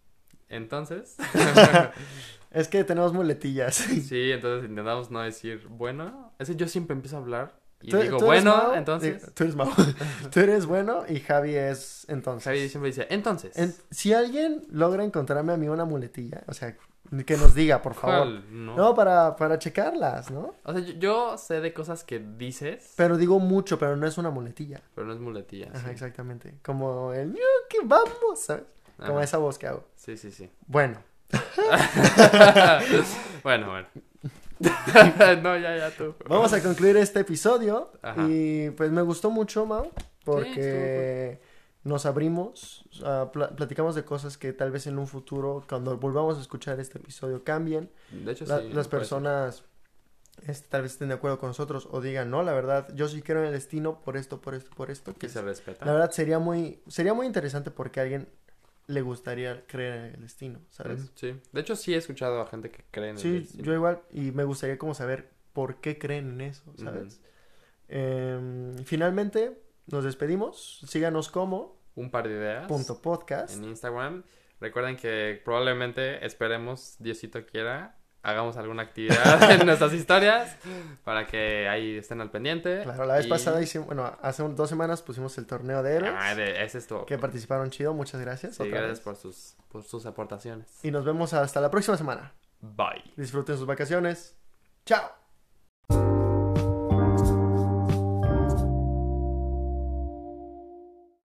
Entonces. 0.47 1.17
Es 2.58 2.67
que 2.67 2.84
tenemos 2.84 3.13
muletillas. 3.13 3.76
sí, 4.08 4.32
entonces 4.32 4.70
intentamos 4.70 5.12
no 5.12 5.22
decir 5.22 5.67
bueno. 5.70 6.34
Es 6.39 6.48
que 6.50 6.56
yo 6.56 6.67
siempre 6.67 6.96
empiezo 6.96 7.17
a 7.17 7.20
hablar 7.20 7.60
y 7.82 7.91
Tú- 7.91 7.98
digo 7.98 8.17
tú 8.17 8.26
bueno, 8.26 8.56
Mau, 8.58 8.74
entonces. 8.74 9.32
Tú 9.36 9.43
eres 9.43 9.56
Mau. 9.56 9.70
tú 10.32 10.39
eres 10.39 10.65
bueno 10.65 11.04
y 11.08 11.20
Javi 11.20 11.56
es 11.56 12.06
entonces. 12.10 12.46
Javi 12.46 12.67
siempre 12.70 12.89
dice, 12.89 13.08
entonces. 13.12 13.56
En- 13.58 13.76
si 13.91 14.13
alguien 14.13 14.63
logra 14.72 15.04
encontrarme 15.04 15.54
a 15.54 15.58
mí 15.58 15.67
una 15.70 15.86
muletilla, 15.86 16.43
o 16.48 16.54
sea, 16.54 16.76
que 17.26 17.38
nos 17.38 17.54
diga, 17.54 17.82
por 17.82 17.93
favor. 17.93 18.28
No. 18.52 18.76
No, 18.76 18.96
para, 18.96 19.36
para 19.36 19.60
checarlas, 19.60 20.30
¿no? 20.32 20.56
O 20.63 20.74
sea, 20.74 20.82
yo, 20.82 20.93
yo 20.93 21.38
sé 21.38 21.62
de 21.62 21.74
cosas 21.74 22.04
que 22.04 22.20
dices, 22.20 22.93
Pero 22.98 23.15
digo 23.17 23.39
mucho, 23.39 23.78
pero 23.80 23.96
no 23.96 24.08
es 24.08 24.17
una 24.17 24.30
muletilla. 24.32 24.82
pero 24.96 25.06
no 25.08 25.13
es 25.13 25.20
muletilla. 25.20 25.70
Ajá, 25.74 25.86
sí. 25.86 25.91
exactamente. 25.91 26.56
Como 26.65 27.13
el 27.13 27.32
"Ñu, 27.32 27.39
que 27.70 27.78
vamos, 27.86 28.39
¿sabes? 28.39 28.63
Como 28.98 29.17
Ajá. 29.17 29.24
esa 29.24 29.38
voz 29.38 29.58
que 29.60 29.67
hago. 29.67 29.86
Sí, 29.96 30.17
sí, 30.17 30.32
sí. 30.32 30.50
Bueno, 30.65 30.98
bueno, 33.43 33.69
bueno. 33.71 33.87
no, 35.43 35.57
ya, 35.57 35.77
ya 35.77 35.91
tú. 35.91 36.15
vamos 36.27 36.51
a 36.53 36.61
concluir 36.63 36.97
este 36.97 37.19
episodio. 37.19 37.91
Ajá. 38.01 38.25
Y 38.27 38.71
pues 38.71 38.91
me 38.91 39.01
gustó 39.01 39.29
mucho, 39.29 39.65
Mau, 39.65 39.91
porque 40.25 41.39
nos 41.83 42.05
abrimos, 42.05 42.85
pla- 43.31 43.49
platicamos 43.55 43.95
de 43.95 44.03
cosas 44.03 44.37
que 44.37 44.53
tal 44.53 44.71
vez 44.71 44.87
en 44.87 44.97
un 44.97 45.07
futuro, 45.07 45.63
cuando 45.69 45.97
volvamos 45.97 46.37
a 46.37 46.41
escuchar 46.41 46.79
este 46.79 46.97
episodio, 46.97 47.43
cambien. 47.43 47.89
De 48.11 48.31
hecho, 48.31 48.45
La- 48.45 48.59
sí. 48.61 48.69
las 48.73 48.87
personas 48.87 49.63
este, 50.45 50.67
tal 50.69 50.81
vez 50.83 50.93
estén 50.93 51.09
de 51.09 51.15
acuerdo 51.15 51.39
con 51.39 51.49
nosotros 51.49 51.87
o 51.91 52.01
digan, 52.01 52.29
no, 52.31 52.43
la 52.43 52.53
verdad, 52.53 52.87
yo 52.95 53.07
sí 53.07 53.21
creo 53.21 53.39
en 53.41 53.47
el 53.47 53.53
destino 53.53 54.01
por 54.01 54.17
esto, 54.17 54.41
por 54.41 54.55
esto, 54.55 54.71
por 54.75 54.89
esto. 54.91 55.13
Que 55.13 55.19
Que 55.19 55.29
se 55.29 55.41
respeta. 55.41 55.85
la 55.85 55.93
verdad 55.93 56.11
sería 56.11 56.39
muy, 56.39 56.81
sería 56.87 57.13
muy 57.13 57.25
interesante 57.27 57.69
porque 57.71 57.99
alguien 58.01 58.27
le 58.88 59.02
gustaría 59.02 59.65
creer 59.67 59.93
en 59.95 60.15
el 60.15 60.21
destino, 60.21 60.60
¿sabes? 60.69 61.12
Sí. 61.15 61.39
De 61.52 61.62
hecho, 61.62 61.76
sí 61.76 61.93
he 61.93 61.97
escuchado 61.97 62.41
a 62.41 62.47
gente 62.47 62.71
que 62.71 62.84
cree 62.89 63.10
en 63.10 63.15
el 63.17 63.21
Sí, 63.21 63.39
destino. 63.39 63.63
yo 63.65 63.73
igual, 63.73 64.02
y 64.12 64.32
me 64.32 64.43
gustaría 64.45 64.78
como 64.78 64.93
saber 64.93 65.30
por 65.54 65.82
qué 65.82 65.97
creen 66.00 66.30
en 66.32 66.41
eso, 66.41 66.63
¿sabes? 66.78 67.19
Em, 67.89 68.78
finalmente, 68.86 69.62
nos 69.88 70.04
despedimos. 70.04 70.82
Síganos 70.88 71.30
como 71.30 71.78
Un 71.95 72.12
par 72.12 72.28
de 72.28 72.36
ideas. 72.36 72.67
punto 72.67 73.02
podcast. 73.02 73.56
En 73.56 73.63
Instagram. 73.65 74.23
Recuerden 74.60 74.97
que 74.97 75.41
probablemente, 75.43 76.26
esperemos, 76.26 76.95
Diosito 77.00 77.45
quiera, 77.45 77.96
hagamos 78.23 78.58
alguna 78.58 78.84
actividad 78.84 79.51
en 79.51 79.65
nuestras 79.65 79.93
historias 79.93 80.58
para 81.03 81.25
que 81.27 81.67
ahí 81.69 81.97
estén 81.97 82.19
al 82.21 82.30
pendiente. 82.32 82.82
Claro, 82.84 83.06
la 83.06 83.15
vez 83.15 83.25
Y- 83.25 83.30
pasada 83.30 83.62
hicimos, 83.62 83.88
bueno, 83.88 84.17
hace 84.21 84.43
un- 84.43 84.56
dos 84.56 84.69
semanas 84.69 85.01
pusimos 85.01 85.38
el 85.38 85.45
torneo 85.45 85.82
de 85.84 85.95
héroes. 85.95 86.13
Ah, 86.17 86.36
de- 86.36 86.63
ese 86.63 86.77
es 86.80 86.88
todo. 86.88 87.06
Que 87.06 87.17
participaron 87.17 87.69
chido, 87.69 87.93
muchas 87.93 88.19
gracias. 88.21 88.56
Sí, 88.56 88.67
gracias 88.67 88.89
vez. 88.89 88.99
por 89.01 89.15
sus, 89.15 89.56
por 89.69 89.84
sus 89.84 90.06
aportaciones. 90.06 90.67
Y 90.84 90.91
nos 90.91 91.06
vemos 91.06 91.34
hasta 91.34 91.62
la 91.62 91.71
próxima 91.71 91.95
semana. 91.97 92.34
Bye. 92.60 93.13
Disfruten 93.15 93.58
sus 93.58 93.65
vacaciones. 93.67 94.36
Chao. 94.86 95.26